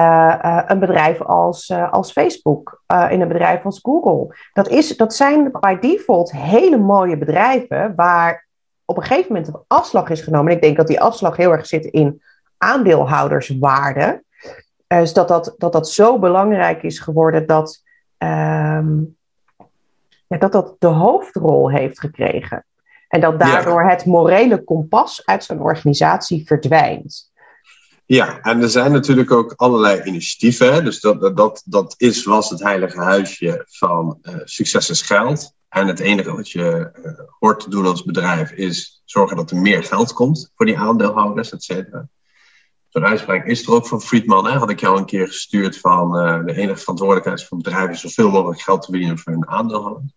[0.45, 4.37] uh, een bedrijf als, uh, als Facebook, in een bedrijf als Google.
[4.53, 8.48] Dat, is, dat zijn by default hele mooie bedrijven waar
[8.91, 10.51] op een gegeven moment een afslag is genomen.
[10.51, 12.23] En ik denk dat die afslag heel erg zit in
[12.57, 14.23] aandeelhouderswaarde.
[14.87, 17.83] dus dat dat, dat dat zo belangrijk is geworden dat
[18.19, 19.17] um,
[20.27, 22.65] ja, dat dat de hoofdrol heeft gekregen.
[23.09, 27.33] En dat daardoor het morele kompas uit zijn organisatie verdwijnt.
[28.11, 30.85] Ja, en er zijn natuurlijk ook allerlei initiatieven.
[30.85, 35.55] Dus dat, dat, dat is, was het heilige huisje van uh, succes is geld.
[35.69, 39.57] En het enige wat je uh, hoort te doen als bedrijf is zorgen dat er
[39.57, 42.09] meer geld komt voor die aandeelhouders, et cetera
[42.89, 44.47] zo'n uitspraak is er ook van Friedman.
[44.47, 44.59] Hè?
[44.59, 48.61] Had ik jou een keer gestuurd van uh, de enige verantwoordelijkheid van bedrijven zoveel mogelijk
[48.61, 50.13] geld te verdienen voor hun aandeelhouders.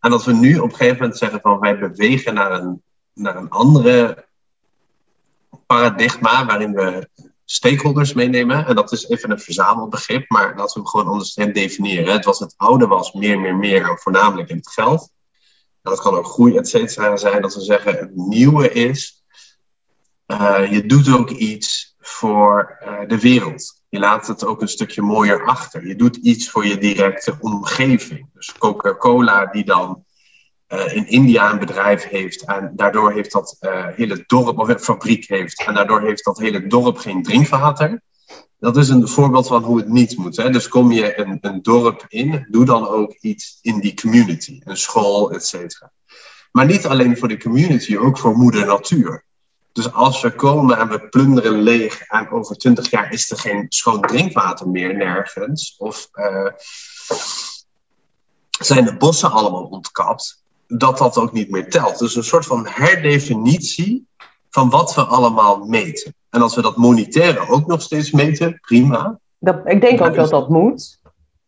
[0.00, 2.82] En dat we nu op een gegeven moment zeggen van wij bewegen naar een,
[3.14, 4.27] naar een andere
[5.68, 7.08] paradigma waarin we
[7.44, 8.66] stakeholders meenemen.
[8.66, 12.12] En dat is even een verzamelbegrip, maar laten we hem gewoon anders definiëren.
[12.12, 15.10] Het, was, het oude was meer, meer, meer, voornamelijk in het geld.
[15.82, 17.42] Dat kan ook groei, et cetera, zijn.
[17.42, 19.24] Dat we zeggen, het nieuwe is,
[20.26, 23.82] uh, je doet ook iets voor uh, de wereld.
[23.88, 25.86] Je laat het ook een stukje mooier achter.
[25.86, 28.28] Je doet iets voor je directe omgeving.
[28.34, 30.04] Dus Coca-Cola die dan
[30.68, 34.78] uh, in India een bedrijf heeft en daardoor heeft dat uh, hele dorp of een
[34.78, 38.02] fabriek heeft en daardoor heeft dat hele dorp geen drinkwater.
[38.58, 40.36] Dat is een voorbeeld van hoe het niet moet.
[40.36, 40.50] Hè?
[40.50, 44.76] Dus kom je een, een dorp in, doe dan ook iets in die community, een
[44.76, 45.90] school, et cetera.
[46.52, 49.24] Maar niet alleen voor de community, ook voor moeder natuur.
[49.72, 53.66] Dus als we komen en we plunderen leeg en over twintig jaar is er geen
[53.68, 56.50] schoon drinkwater meer nergens, of uh,
[58.58, 61.98] zijn de bossen allemaal ontkapt, dat dat ook niet meer telt.
[61.98, 64.06] Dus een soort van herdefinitie
[64.50, 66.14] van wat we allemaal meten.
[66.30, 69.18] En als we dat monetaire ook nog steeds meten, prima.
[69.38, 70.98] Dat, ik denk ook dat dat moet.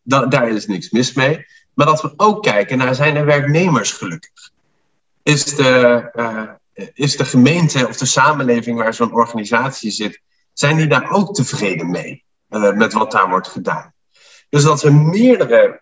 [0.01, 1.45] Da daar is niks mis mee.
[1.73, 4.51] Maar dat we ook kijken naar zijn de werknemers gelukkig?
[5.23, 10.21] Is de, uh, is de gemeente of de samenleving waar zo'n organisatie zit,
[10.53, 13.93] zijn die daar ook tevreden mee uh, met wat daar wordt gedaan?
[14.49, 15.81] Dus dat we meerdere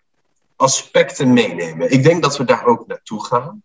[0.60, 1.90] aspecten meenemen.
[1.90, 3.62] Ik denk dat we daar ook naartoe gaan.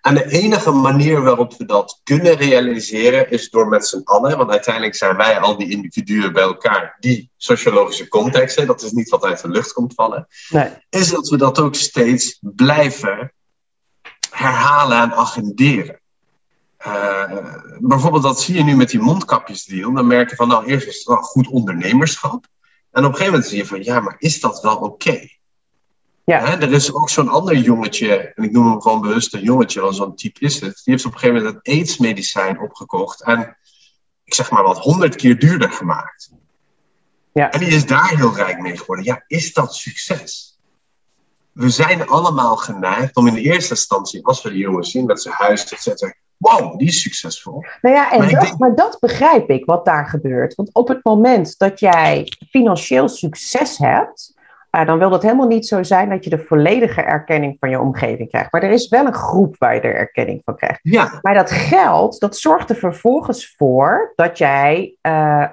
[0.00, 4.50] En de enige manier waarop we dat kunnen realiseren is door met z'n allen, want
[4.50, 9.24] uiteindelijk zijn wij al die individuen bij elkaar, die sociologische contexten, dat is niet wat
[9.24, 10.70] uit de lucht komt vallen, nee.
[10.90, 13.32] is dat we dat ook steeds blijven
[14.30, 16.00] herhalen en agenderen.
[16.86, 19.92] Uh, bijvoorbeeld, dat zie je nu met die mondkapjesdeal.
[19.92, 22.46] Dan merk je van, nou, eerst is het wel goed ondernemerschap.
[22.90, 25.28] En op een gegeven moment zie je van, ja, maar is dat wel oké?
[26.26, 26.44] Ja.
[26.44, 29.80] Hè, er is ook zo'n ander jongetje, en ik noem hem gewoon bewust een jongetje,
[29.80, 30.80] want zo'n type is het.
[30.84, 33.22] Die heeft op een gegeven moment het AIDS-medicijn opgekocht.
[33.22, 33.56] En
[34.24, 36.30] ik zeg maar wat, honderd keer duurder gemaakt.
[37.32, 37.50] Ja.
[37.50, 39.04] En die is daar heel rijk mee geworden.
[39.04, 40.58] Ja, is dat succes?
[41.52, 45.22] We zijn allemaal geneigd om in de eerste instantie, als we de jongen zien met
[45.22, 47.64] zijn huis, et cetera, wow, die is succesvol.
[47.80, 50.54] Nou ja, en maar, dat, maar dat begrijp ik wat daar gebeurt.
[50.54, 54.34] Want op het moment dat jij financieel succes hebt,
[54.76, 57.80] uh, dan wil dat helemaal niet zo zijn dat je de volledige erkenning van je
[57.80, 58.52] omgeving krijgt.
[58.52, 60.80] Maar er is wel een groep waar je erkenning van krijgt.
[60.82, 61.18] Ja.
[61.22, 65.46] Maar dat geld, dat zorgt er vervolgens voor dat jij uh,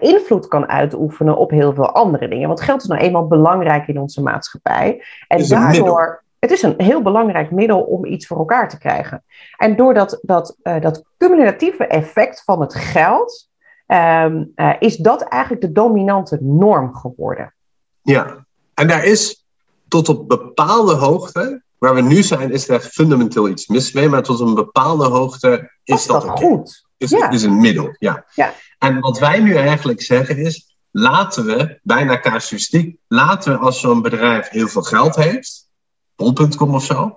[0.00, 2.48] invloed kan uitoefenen op heel veel andere dingen.
[2.48, 5.02] Want geld is nou eenmaal belangrijk in onze maatschappij.
[5.28, 6.24] En daardoor.
[6.38, 9.24] Het is een heel belangrijk middel om iets voor elkaar te krijgen.
[9.56, 13.50] En door dat, dat, uh, dat cumulatieve effect van het geld,
[13.86, 17.54] um, uh, is dat eigenlijk de dominante norm geworden.
[18.02, 18.45] Ja,
[18.76, 19.44] en daar is
[19.88, 24.22] tot op bepaalde hoogte, waar we nu zijn, is er fundamenteel iets mis mee, maar
[24.22, 26.86] tot een bepaalde hoogte is dat, dat goed.
[26.96, 27.30] Is, ja.
[27.30, 28.24] is een middel, ja.
[28.34, 28.54] ja.
[28.78, 34.02] En wat wij nu eigenlijk zeggen is, laten we, bijna casuïstiek, laten we als zo'n
[34.02, 35.68] bedrijf heel veel geld heeft,
[36.16, 37.14] bol.com of zo,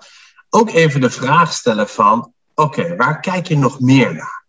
[0.50, 4.46] ook even de vraag stellen van, oké, okay, waar kijk je nog meer naar?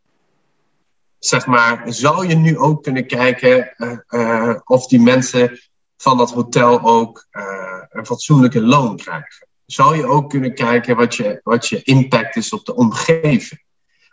[1.18, 5.58] Zeg maar, zou je nu ook kunnen kijken uh, uh, of die mensen
[6.00, 7.44] van dat hotel ook uh,
[7.88, 9.48] een fatsoenlijke loon krijgen?
[9.66, 13.62] Zou je ook kunnen kijken wat je, wat je impact is op de omgeving?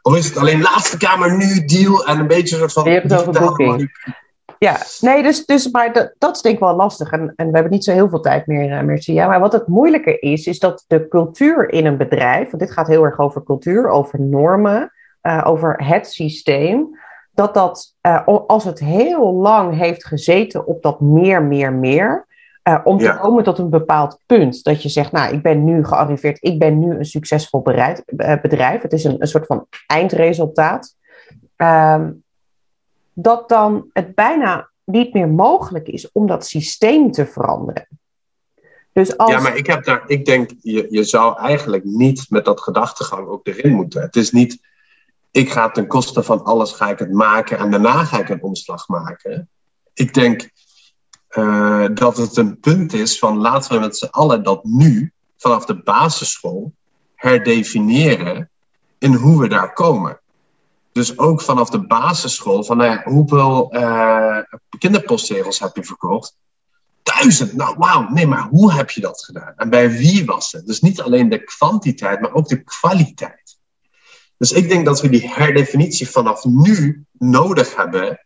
[0.02, 2.84] Of is het alleen laatste kamer nu deal en een beetje een soort van.
[2.84, 3.92] Je hebt het over boeking.
[4.60, 7.12] Ja, nee, dus, dus maar dat, dat is denk ik wel lastig.
[7.12, 9.28] En, en we hebben niet zo heel veel tijd meer, uh.
[9.28, 12.88] Maar wat het moeilijke is, is dat de cultuur in een bedrijf, want dit gaat
[12.88, 17.00] heel erg over cultuur, over normen, uh, over het systeem,
[17.38, 22.28] dat dat, uh, als het heel lang heeft gezeten op dat meer, meer, meer,
[22.64, 23.14] uh, om ja.
[23.14, 24.64] te komen tot een bepaald punt.
[24.64, 28.42] Dat je zegt, nou, ik ben nu gearriveerd, ik ben nu een succesvol bereid, uh,
[28.42, 28.82] bedrijf.
[28.82, 30.96] Het is een, een soort van eindresultaat.
[31.58, 32.24] Um,
[33.14, 37.88] dat dan het bijna niet meer mogelijk is om dat systeem te veranderen.
[38.92, 39.32] Dus als...
[39.32, 43.28] Ja, maar ik, heb daar, ik denk, je, je zou eigenlijk niet met dat gedachtegang
[43.28, 44.02] ook erin moeten.
[44.02, 44.60] Het is niet,
[45.32, 48.44] ik ga ten koste van alles ga ik het maken en daarna ga ik een
[48.44, 49.50] omslag maken.
[49.94, 50.50] Ik denk
[51.30, 55.66] uh, dat het een punt is van laten we met z'n allen dat nu, vanaf
[55.66, 56.74] de basisschool,
[57.16, 58.50] herdefiniëren
[58.98, 60.20] in hoe we daar komen.
[60.92, 64.38] Dus ook vanaf de basisschool, van nou hoeveel uh,
[64.80, 66.38] kinderpostzegels heb je verkocht?
[67.04, 69.54] Duizend, nou wauw, nee, maar hoe heb je dat gedaan?
[69.56, 70.66] En bij wie was het?
[70.66, 73.57] Dus niet alleen de kwantiteit, maar ook de kwaliteit.
[74.38, 78.26] Dus ik denk dat we die herdefinitie vanaf nu nodig hebben.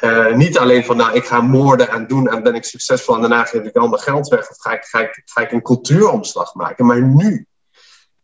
[0.00, 3.20] Uh, niet alleen van, nou, ik ga moorden en doen en ben ik succesvol en
[3.20, 4.50] daarna geef ik al mijn geld weg.
[4.50, 6.86] Of ga ik, ga ik, ga ik een cultuuromslag maken.
[6.86, 7.46] Maar nu,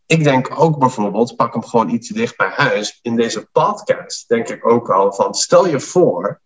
[0.06, 2.98] ik denk ook bijvoorbeeld, pak hem gewoon iets dicht bij huis.
[3.02, 6.40] In deze podcast denk ik ook al van, stel je voor,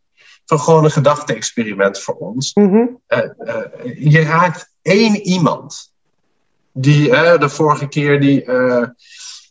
[0.44, 2.54] van gewoon een gedachte-experiment voor ons.
[2.54, 3.00] Mm-hmm.
[3.08, 5.92] Uh, uh, je raakt één iemand
[6.72, 8.44] die de vorige keer die,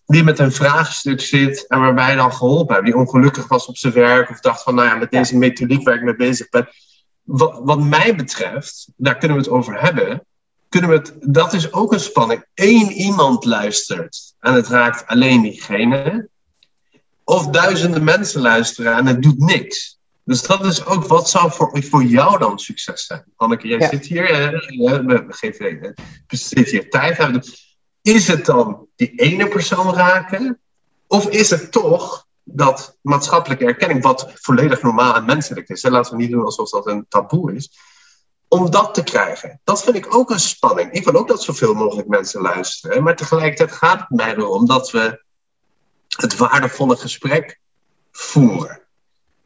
[0.07, 2.85] die met een vraagstuk zit en waarbij dan geholpen hebt.
[2.85, 5.95] Die ongelukkig was op zijn werk of dacht van, nou ja, met deze methodiek waar
[5.95, 6.67] ik mee bezig ben.
[7.23, 10.21] Wat, wat mij betreft, daar kunnen we het over hebben
[10.69, 12.45] kunnen we het, dat is ook een spanning.
[12.53, 16.29] Eén iemand luistert en het raakt alleen diegene.
[17.23, 19.97] Of duizenden mensen luisteren en het doet niks.
[20.23, 23.23] Dus dat is ook, wat zou voor, voor jou dan succes zijn?
[23.35, 23.89] Anneke, jij ja.
[23.89, 24.25] zit hier,
[25.05, 25.95] we geven
[26.27, 27.43] hier tijd hebben.
[28.07, 30.59] Is het dan die ene persoon raken?
[31.07, 35.89] Of is het toch dat maatschappelijke erkenning, wat volledig normaal en menselijk is, hè?
[35.89, 37.71] laten we niet doen alsof dat een taboe is,
[38.47, 39.59] om dat te krijgen.
[39.63, 40.91] Dat vind ik ook een spanning.
[40.91, 43.03] Ik wil ook dat zoveel mogelijk mensen luisteren.
[43.03, 45.23] Maar tegelijkertijd gaat het mij erom dat we
[46.17, 47.59] het waardevolle gesprek
[48.11, 48.81] voeren.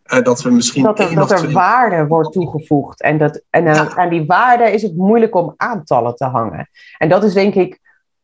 [0.04, 0.84] En dat we misschien.
[0.84, 1.54] Dat er, dat er twee...
[1.54, 3.02] waarde wordt toegevoegd.
[3.02, 3.96] En, dat, en ja.
[3.96, 6.70] aan die waarde is het moeilijk om aantallen te hangen.
[6.98, 7.81] En dat is denk ik.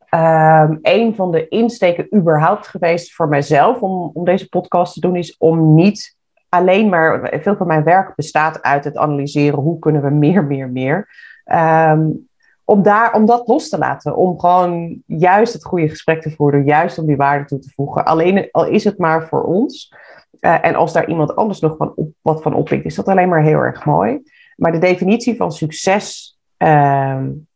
[0.09, 5.15] Um, een van de insteken überhaupt geweest voor mijzelf om, om deze podcast te doen,
[5.15, 6.15] is om niet
[6.49, 10.69] alleen maar, veel van mijn werk bestaat uit het analyseren hoe kunnen we meer, meer,
[10.69, 11.07] meer.
[11.45, 12.27] Um,
[12.63, 16.65] om, daar, om dat los te laten, om gewoon juist het goede gesprek te voeren,
[16.65, 18.05] juist om die waarde toe te voegen.
[18.05, 19.93] Alleen al is het maar voor ons.
[20.39, 23.29] Uh, en als daar iemand anders nog van op, wat van oppikt, is dat alleen
[23.29, 24.21] maar heel erg mooi.
[24.55, 27.46] Maar de definitie van succes um,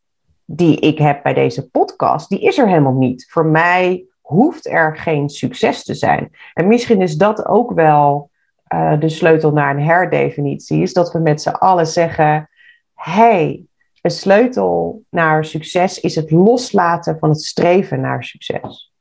[0.56, 3.28] die ik heb bij deze podcast, die is er helemaal niet.
[3.30, 6.32] Voor mij hoeft er geen succes te zijn.
[6.54, 8.30] En misschien is dat ook wel
[8.74, 12.50] uh, de sleutel naar een herdefinitie is dat we met z'n allen zeggen:
[12.96, 13.66] hey,
[14.02, 18.94] de sleutel naar succes is het loslaten van het streven naar succes.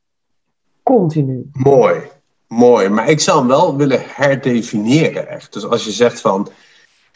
[0.83, 1.49] Continu.
[1.53, 2.01] Mooi,
[2.47, 2.89] mooi.
[2.89, 5.53] Maar ik zou hem wel willen herdefiniëren, echt.
[5.53, 6.49] Dus als je zegt van: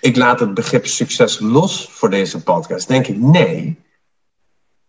[0.00, 3.82] ik laat het begrip succes los voor deze podcast, denk ik nee.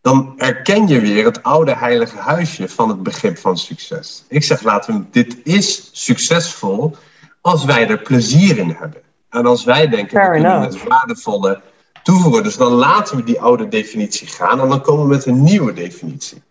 [0.05, 4.25] Dan erken je weer het oude heilige huisje van het begrip van succes.
[4.27, 6.95] Ik zeg, laten we, dit is succesvol
[7.41, 9.01] als wij er plezier in hebben.
[9.29, 11.61] En als wij denken, Fair we kunnen het waardevolle
[12.03, 12.43] toevoegen.
[12.43, 15.73] Dus dan laten we die oude definitie gaan en dan komen we met een nieuwe
[15.73, 16.43] definitie.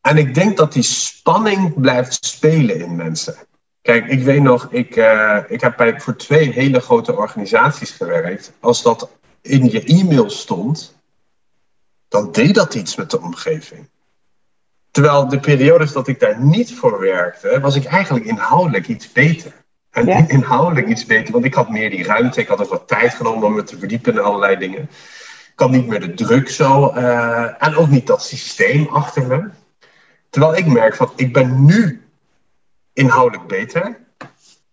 [0.00, 3.34] En ik denk dat die spanning blijft spelen in mensen.
[3.82, 8.52] Kijk, ik weet nog, ik, uh, ik heb bij, voor twee hele grote organisaties gewerkt.
[8.60, 9.10] Als dat
[9.42, 10.94] in je e-mail stond,
[12.14, 13.88] dan deed dat iets met de omgeving.
[14.90, 19.52] Terwijl de periodes dat ik daar niet voor werkte, was ik eigenlijk inhoudelijk iets beter.
[19.90, 23.14] En inhoudelijk iets beter, want ik had meer die ruimte, ik had ook wat tijd
[23.14, 24.82] genomen om me te verdiepen in allerlei dingen.
[25.52, 29.48] Ik had niet meer de druk zo, uh, en ook niet dat systeem achter me.
[30.30, 32.02] Terwijl ik merk van, ik ben nu
[32.92, 33.98] inhoudelijk beter,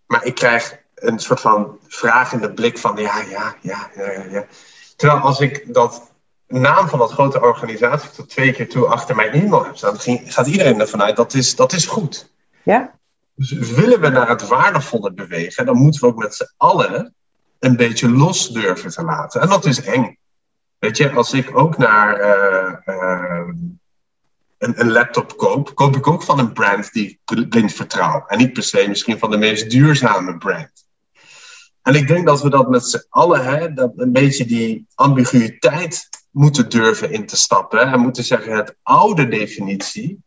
[0.06, 4.46] maar ik krijg een soort van vragende blik van, ja, ja, ja, ja, ja.
[4.96, 6.11] Terwijl als ik dat
[6.52, 10.46] naam van dat grote organisatie tot twee keer toe achter mijn e-mail heb staan, gaat
[10.46, 12.30] iedereen ervan uit dat is, dat is goed.
[12.62, 12.94] Ja.
[13.34, 17.14] Dus willen we naar het waardevolle bewegen, dan moeten we ook met z'n allen
[17.58, 19.40] een beetje los durven te laten.
[19.40, 20.16] En dat is eng.
[20.78, 23.48] Weet je, als ik ook naar uh, uh,
[24.58, 28.24] een, een, laptop koop, koop ik ook van een brand die ik blind vertrouw.
[28.26, 30.86] En niet per se misschien van de meest duurzame brand.
[31.82, 36.08] En ik denk dat we dat met z'n allen, hè, dat een beetje die ambiguïteit
[36.32, 37.80] moeten durven in te stappen.
[37.80, 40.22] En moeten zeggen, het oude definitie,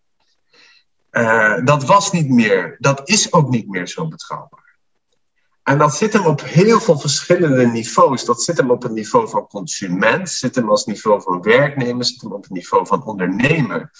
[1.11, 4.63] uh, dat was niet meer, dat is ook niet meer zo betrouwbaar.
[5.63, 8.25] En dat zit hem op heel veel verschillende niveaus.
[8.25, 12.21] Dat zit hem op het niveau van consument, zit hem als niveau van werknemer, zit
[12.21, 13.91] hem op het niveau van ondernemer.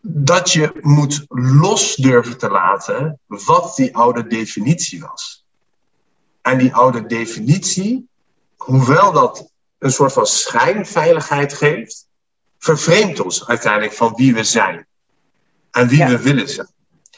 [0.00, 5.44] Dat je moet los durven te laten wat die oude definitie was.
[6.42, 8.08] En die oude definitie,
[8.56, 12.08] hoewel dat een soort van schijnveiligheid geeft,
[12.58, 14.86] vervreemdt ons uiteindelijk van wie we zijn
[15.70, 16.70] en wie we willen zijn.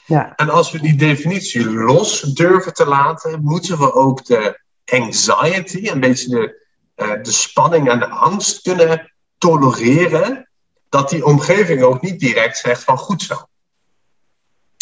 [0.07, 0.35] Ja.
[0.37, 6.01] En als we die definitie los durven te laten, moeten we ook de anxiety, een
[6.01, 10.49] beetje de, uh, de spanning en de angst kunnen tolereren,
[10.89, 13.37] dat die omgeving ook niet direct zegt van goed zo.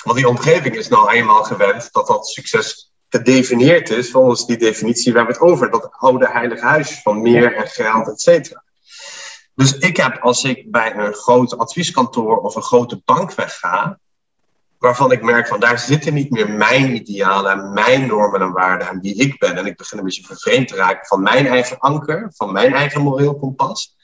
[0.05, 5.13] Want die omgeving is nou eenmaal gewend dat dat succes gedefinieerd is volgens die definitie
[5.13, 8.63] waar we het over dat oude heilige huis van meer en geld, et cetera.
[9.55, 13.99] Dus ik heb, als ik bij een groot advieskantoor of een grote bank wegga,
[14.79, 18.89] waarvan ik merk van daar zitten niet meer mijn idealen en mijn normen en waarden
[18.89, 19.57] en wie ik ben.
[19.57, 23.03] En ik begin een beetje vervreemd te raken van mijn eigen anker, van mijn eigen
[23.03, 23.97] moreel kompas.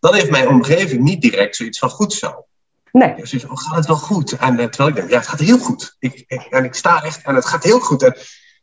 [0.00, 2.46] Dan heeft mijn omgeving niet direct zoiets van goed zo.
[2.92, 3.14] Nee.
[3.14, 4.32] Dus oh, gaat het wel goed?
[4.32, 5.96] En uh, terwijl ik denk, ja, het gaat heel goed.
[5.98, 8.02] Ik, ik, en ik sta echt en het gaat heel goed.
[8.02, 8.16] En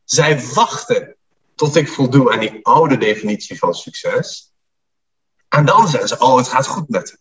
[0.04, 1.16] zij wachten
[1.54, 4.52] tot ik voldoe aan die oude definitie van succes.
[5.48, 7.18] En dan zeggen ze, oh, het gaat goed met hem.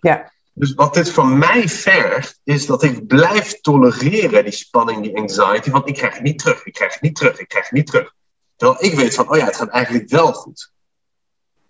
[0.00, 0.32] Ja.
[0.52, 5.70] Dus wat dit van mij vergt, is dat ik blijf tolereren die spanning, die anxiety.
[5.70, 7.86] Want ik krijg het niet terug, ik krijg het niet terug, ik krijg het niet
[7.86, 8.14] terug.
[8.56, 10.72] Terwijl ik weet van, oh ja, het gaat eigenlijk wel goed.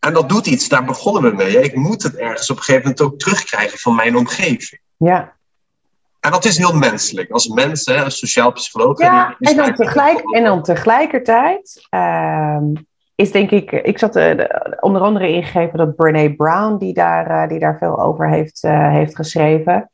[0.06, 1.60] En dat doet iets, daar begonnen we mee.
[1.60, 4.80] Ik moet het ergens op een gegeven moment ook terugkrijgen van mijn omgeving.
[4.96, 5.32] Ja.
[6.20, 7.30] En dat is heel menselijk.
[7.30, 9.00] Als mens, hè, als sociaal psycholoog.
[9.00, 12.58] Ja, en dan, tegelijk, en dan tegelijkertijd uh,
[13.14, 13.72] is denk ik...
[13.72, 14.44] Ik zat uh,
[14.80, 18.90] onder andere ingegeven dat Brene Brown, die daar, uh, die daar veel over heeft, uh,
[18.90, 19.90] heeft geschreven...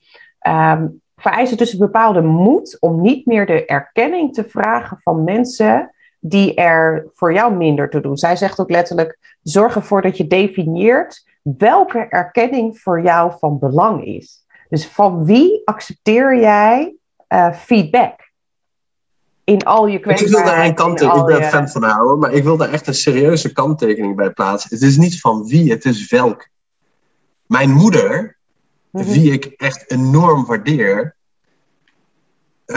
[0.48, 5.24] Um, vereist het dus een bepaalde moed om niet meer de erkenning te vragen van
[5.24, 5.90] mensen
[6.24, 8.16] die er voor jou minder te doen.
[8.16, 14.04] Zij zegt ook letterlijk: zorg ervoor dat je definieert welke erkenning voor jou van belang
[14.04, 14.44] is.
[14.68, 16.94] Dus van wie accepteer jij
[17.28, 18.30] uh, feedback?
[19.44, 20.38] In al je kwetsbaarheid.
[20.38, 22.86] Ik wil daar een kanttekening, ik ben fan van haar maar ik wil daar echt
[22.86, 24.70] een serieuze kanttekening bij plaatsen.
[24.70, 26.48] Het is niet van wie, het is welk.
[27.46, 28.36] Mijn moeder,
[28.90, 29.12] mm -hmm.
[29.12, 31.16] wie ik echt enorm waardeer,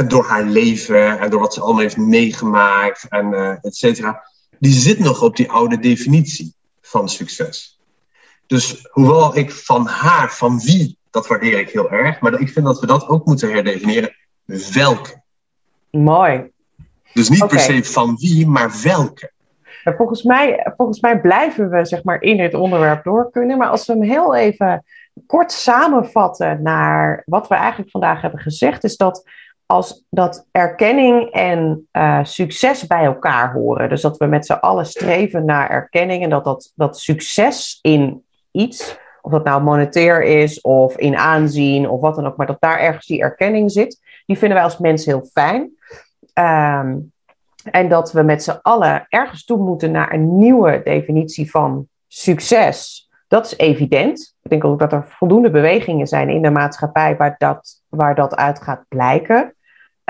[0.07, 4.23] door haar leven en door wat ze allemaal heeft meegemaakt en uh, et cetera,
[4.59, 7.79] die zit nog op die oude definitie van succes.
[8.47, 12.65] Dus hoewel ik van haar, van wie, dat waardeer ik heel erg, maar ik vind
[12.65, 14.15] dat we dat ook moeten herdefiniëren.
[14.73, 15.21] Welke?
[15.91, 16.51] Mooi.
[17.13, 17.65] Dus niet okay.
[17.65, 19.31] per se van wie, maar welke.
[19.83, 23.57] Volgens mij, volgens mij blijven we zeg maar, in het onderwerp door kunnen.
[23.57, 24.83] Maar als we hem heel even
[25.27, 29.23] kort samenvatten naar wat we eigenlijk vandaag hebben gezegd, is dat
[29.65, 33.89] als dat erkenning en uh, succes bij elkaar horen.
[33.89, 38.23] Dus dat we met z'n allen streven naar erkenning en dat, dat dat succes in
[38.51, 42.61] iets, of dat nou monetair is of in aanzien of wat dan ook, maar dat
[42.61, 45.61] daar ergens die erkenning zit, die vinden wij als mens heel fijn.
[46.33, 47.13] Um,
[47.71, 53.09] en dat we met z'n allen ergens toe moeten naar een nieuwe definitie van succes.
[53.27, 54.35] Dat is evident.
[54.41, 58.35] Ik denk ook dat er voldoende bewegingen zijn in de maatschappij waar dat, waar dat
[58.35, 59.54] uit gaat blijken.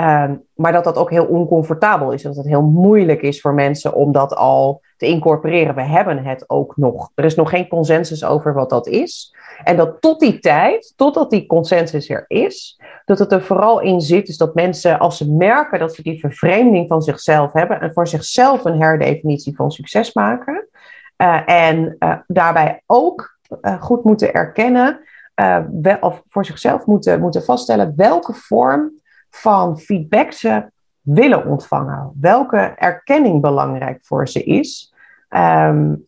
[0.01, 2.21] Um, maar dat dat ook heel oncomfortabel is.
[2.21, 5.75] Dat het heel moeilijk is voor mensen om dat al te incorporeren.
[5.75, 7.11] We hebben het ook nog.
[7.15, 9.35] Er is nog geen consensus over wat dat is.
[9.63, 14.01] En dat tot die tijd, totdat die consensus er is, dat het er vooral in
[14.01, 17.93] zit, is dat mensen, als ze merken dat ze die vervreemding van zichzelf hebben en
[17.93, 20.67] voor zichzelf een herdefinitie van succes maken,
[21.17, 24.99] uh, en uh, daarbij ook uh, goed moeten erkennen,
[25.99, 29.03] of voor zichzelf moeten, moeten vaststellen welke vorm
[29.35, 30.71] van feedback ze
[31.01, 34.93] willen ontvangen, welke erkenning belangrijk voor ze is.
[35.29, 36.07] Um,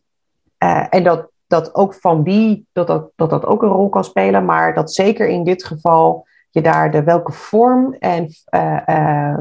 [0.90, 4.46] en dat, dat ook van wie, dat dat, dat dat ook een rol kan spelen,
[4.46, 9.38] maar dat zeker in dit geval je daar de welke vorm en uh,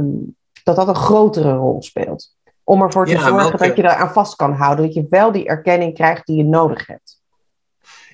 [0.62, 2.34] dat dat een grotere rol speelt.
[2.64, 3.56] Om ervoor te ja, zorgen welke...
[3.56, 6.44] dat je daar aan vast kan houden, dat je wel die erkenning krijgt die je
[6.44, 7.20] nodig hebt.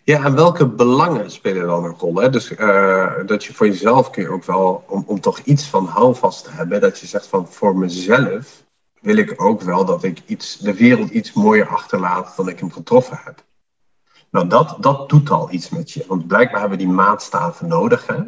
[0.05, 2.17] Ja, en welke belangen spelen dan een rol?
[2.17, 2.31] Hè?
[2.31, 5.87] Dus uh, dat je voor jezelf kun je ook wel, om, om toch iets van
[5.87, 8.65] houvast te hebben, dat je zegt van voor mezelf
[9.01, 12.73] wil ik ook wel dat ik iets, de wereld iets mooier achterlaat dan ik hem
[12.73, 13.45] getroffen heb.
[14.31, 16.05] Nou, dat, dat doet al iets met je.
[16.09, 18.07] Want blijkbaar hebben we die maatstaven nodig.
[18.07, 18.21] Hè?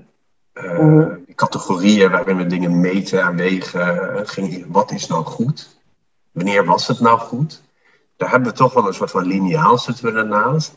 [0.55, 4.29] Uh, die categorieën waarin we dingen meten en wegen.
[4.29, 5.81] Ging, wat is nou goed?
[6.33, 7.63] Wanneer was het nou goed?
[8.17, 10.75] Daar hebben we toch wel een soort van lineaal zitten we ernaast.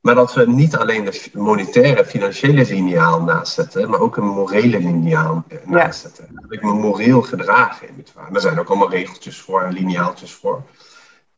[0.00, 4.78] Maar dat we niet alleen de monetaire, financiële lineaal naast zetten, maar ook een morele
[4.78, 6.28] lineaal naast zetten.
[6.32, 8.34] Daar heb ik me moreel gedragen in het verhaal.
[8.34, 10.62] Er zijn ook allemaal regeltjes voor en lineaaltjes voor.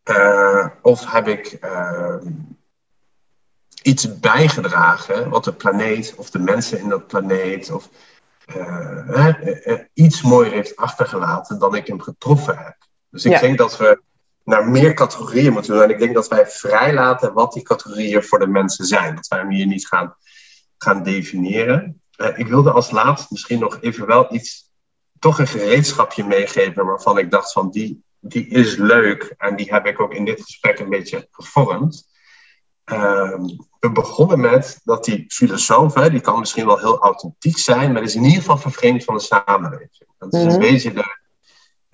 [0.04, 2.14] Uh, of heb ik uh,
[3.82, 7.88] iets bijgedragen wat de planeet of de mensen in dat planeet of
[8.56, 9.34] uh,
[9.94, 12.76] iets mooier heeft achtergelaten dan ik hem getroffen heb.
[13.10, 14.00] Dus ik denk dat we
[14.48, 15.82] naar meer categorieën moeten doen.
[15.82, 19.14] En ik denk dat wij vrijlaten wat die categorieën voor de mensen zijn.
[19.14, 20.16] Dat wij hem hier niet gaan,
[20.78, 22.02] gaan definiëren.
[22.16, 24.70] Uh, ik wilde als laatst misschien nog even wel iets,
[25.18, 29.86] toch een gereedschapje meegeven waarvan ik dacht van die, die is leuk en die heb
[29.86, 32.08] ik ook in dit gesprek een beetje gevormd.
[32.92, 33.38] Uh,
[33.80, 38.02] we begonnen met dat die filosoof, hè, die kan misschien wel heel authentiek zijn, maar
[38.02, 40.08] is in ieder geval vervreemd van de samenleving.
[40.18, 41.18] Dat is een beetje de,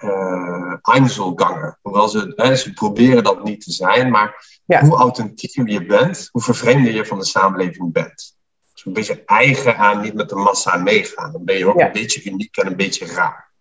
[0.04, 1.78] uh, Einzelganger.
[1.82, 4.80] Hoewel ze, hè, ze proberen dat niet te zijn, maar ja.
[4.80, 8.36] hoe authentieker je bent, hoe vervreemder je van de samenleving bent.
[8.72, 11.32] Dus een beetje eigen aan, niet met de massa meegaan.
[11.32, 11.86] Dan ben je ook ja.
[11.86, 13.52] een beetje uniek en een beetje raar.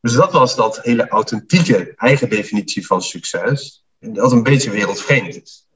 [0.00, 5.68] Dus dat was dat hele authentieke eigen definitie van succes, dat een beetje wereldvreemd is.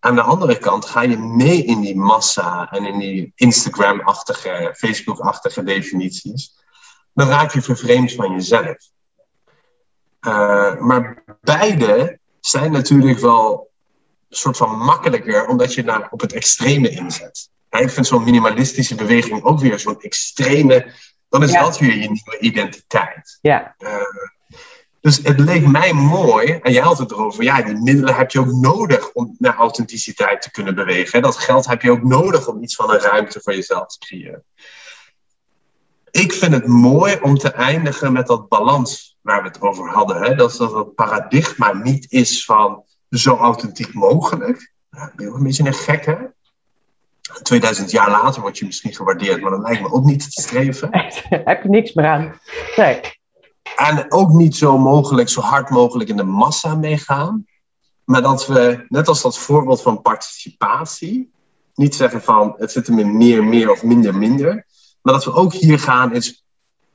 [0.00, 5.62] Aan de andere kant ga je mee in die massa en in die Instagram-achtige, Facebook-achtige
[5.62, 6.54] definities
[7.16, 8.76] dan raak je vervreemd van jezelf.
[10.26, 13.70] Uh, maar beide zijn natuurlijk wel
[14.28, 17.50] een soort van makkelijker, omdat je naar op het extreme inzet.
[17.70, 20.92] Ja, ik vind zo'n minimalistische beweging ook weer zo'n extreme.
[21.28, 21.62] Dan is ja.
[21.62, 23.38] dat weer je nieuwe identiteit.
[23.40, 23.74] Ja.
[23.78, 23.90] Uh,
[25.00, 28.40] dus het leek mij mooi, en jij had het erover, ja, die middelen heb je
[28.40, 31.22] ook nodig om naar authenticiteit te kunnen bewegen.
[31.22, 34.44] Dat geld heb je ook nodig om iets van een ruimte voor jezelf te creëren
[36.16, 40.22] ik vind het mooi om te eindigen met dat balans waar we het over hadden.
[40.22, 40.34] Hè?
[40.34, 44.72] Dat, dat het paradigma niet is van zo authentiek mogelijk.
[44.90, 46.16] Ja, ben je ook een beetje een gek, hè?
[47.42, 50.88] 2000 jaar later word je misschien gewaardeerd, maar dat lijkt me ook niet te streven.
[51.44, 52.40] Heb je niks meer aan.
[52.76, 53.00] Nee.
[53.76, 57.46] En ook niet zo mogelijk, zo hard mogelijk in de massa meegaan.
[58.04, 61.30] Maar dat we, net als dat voorbeeld van participatie,
[61.74, 64.66] niet zeggen van het zit hem in meer, meer of minder, minder.
[65.02, 66.44] Maar dat we ook hier gaan is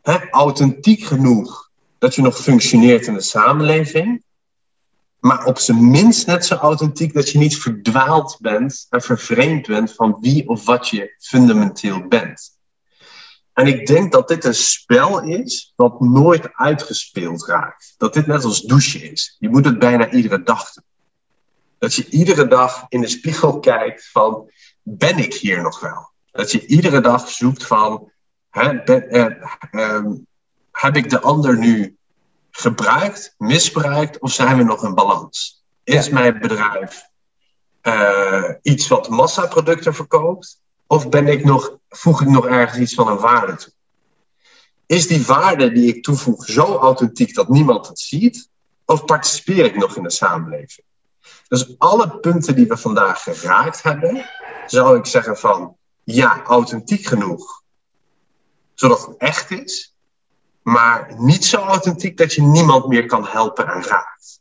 [0.02, 1.71] hè, authentiek genoeg
[2.02, 4.24] dat je nog functioneert in de samenleving.
[5.20, 9.94] Maar op zijn minst net zo authentiek dat je niet verdwaald bent en vervreemd bent
[9.94, 12.60] van wie of wat je fundamenteel bent.
[13.54, 17.94] En ik denk dat dit een spel is dat nooit uitgespeeld raakt.
[17.98, 19.36] Dat dit net als douchen is.
[19.40, 20.84] Je moet het bijna iedere dag doen.
[21.78, 26.12] Dat je iedere dag in de spiegel kijkt van, ben ik hier nog wel?
[26.32, 28.12] Dat je iedere dag zoekt van,
[28.50, 29.26] hè, ben, eh,
[29.72, 30.06] eh,
[30.72, 31.98] heb ik de ander nu
[32.52, 35.64] gebruikt, misbruikt of zijn we nog in balans?
[35.84, 36.14] Is ja.
[36.14, 37.10] mijn bedrijf
[37.84, 40.60] uh, iets wat massaproducten verkoopt?
[40.88, 43.74] Of ben ik nog, voeg ik nog ergens iets van een waarde toe?
[44.86, 48.50] Is die waarde die ik toevoeg zo authentiek dat niemand het ziet?
[48.86, 50.86] Of participeer ik nog in de samenleving?
[51.48, 54.26] Dus alle punten die we vandaag geraakt hebben,
[54.66, 57.62] zou ik zeggen van ja, authentiek genoeg,
[58.74, 59.91] zodat het echt is,
[60.62, 64.40] maar niet zo authentiek dat je niemand meer kan helpen en raakt.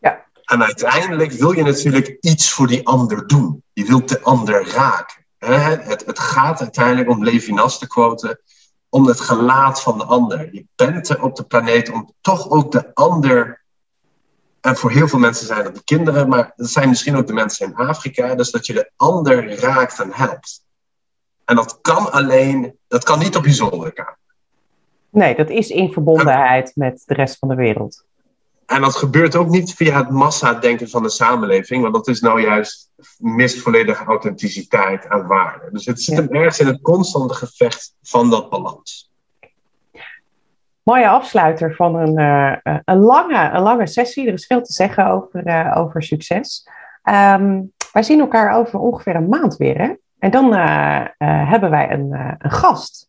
[0.00, 0.24] Ja.
[0.44, 3.62] En uiteindelijk wil je natuurlijk iets voor die ander doen.
[3.72, 5.26] Je wilt de ander raken.
[5.38, 8.40] Het, het gaat uiteindelijk om Levinas te quoten,
[8.88, 10.54] om het gelaat van de ander.
[10.54, 13.62] Je bent er op de planeet om toch ook de ander
[14.60, 17.32] En voor heel veel mensen zijn dat de kinderen, maar dat zijn misschien ook de
[17.32, 18.34] mensen in Afrika.
[18.34, 20.62] Dus dat je de ander raakt en helpt.
[21.44, 24.18] En dat kan alleen, dat kan niet op je zolderkamer.
[25.10, 28.06] Nee, dat is in verbondenheid met de rest van de wereld.
[28.66, 32.40] En dat gebeurt ook niet via het massa-denken van de samenleving, want dat is nou
[32.40, 35.68] juist mist volledige authenticiteit en waarde.
[35.72, 39.10] Dus het zit hem ergens in het constante gevecht van dat balans.
[40.82, 44.26] Mooie afsluiter van een, uh, een, lange, een lange sessie.
[44.26, 46.68] Er is veel te zeggen over, uh, over succes.
[47.04, 49.78] Um, wij zien elkaar over ongeveer een maand weer.
[49.78, 49.92] Hè?
[50.18, 53.07] En dan uh, hebben wij een, een gast.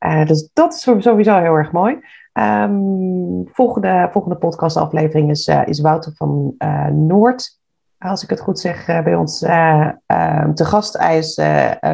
[0.00, 1.98] Dus dat is sowieso heel erg mooi.
[2.32, 7.58] Um, volgende, volgende podcastaflevering is, uh, is Wouter van uh, Noord.
[7.98, 10.98] Als ik het goed zeg, bij ons ehm, te gast.
[10.98, 11.34] Hij is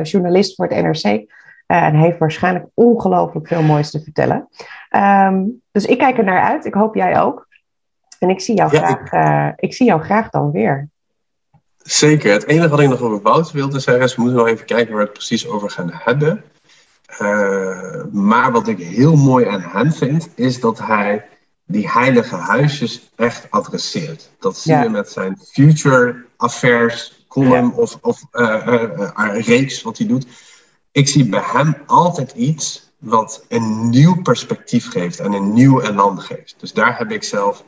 [0.03, 1.35] journalist voor het NRC.
[1.67, 4.49] en heeft waarschijnlijk ongelooflijk veel moois te vertellen.
[4.91, 6.65] Um, dus ik kijk er naar uit.
[6.65, 7.47] Ik hoop jij ook.
[8.19, 9.61] En ik zie jou, ja, graag, ik...
[9.61, 10.89] ik zie jou graag dan weer.
[11.77, 12.33] Zeker.
[12.33, 14.15] Het enige wat ik nog over Wouter wilde zeggen is...
[14.17, 16.45] we moeten nog even kijken waar we het precies over gaan hebben.
[17.23, 21.25] Uh, maar wat ik heel mooi aan hem vind, is dat hij
[21.67, 24.31] die heilige huisjes echt adresseert.
[24.39, 30.07] Dat zie je met zijn Future Affairs column of, of uh, uh, reeks wat hij
[30.07, 30.27] doet.
[30.93, 36.21] Ik zie bij hem altijd iets wat een nieuw perspectief geeft en een nieuw elan
[36.21, 36.55] geeft.
[36.61, 37.65] Dus daar heb ik zelf.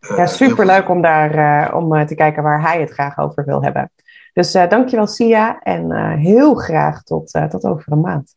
[0.00, 3.90] ja, superleuk om daar om te kijken waar hij het graag over wil hebben.
[4.32, 5.60] Dus dankjewel, Sia.
[5.60, 8.35] En heel graag tot, tot over een maand.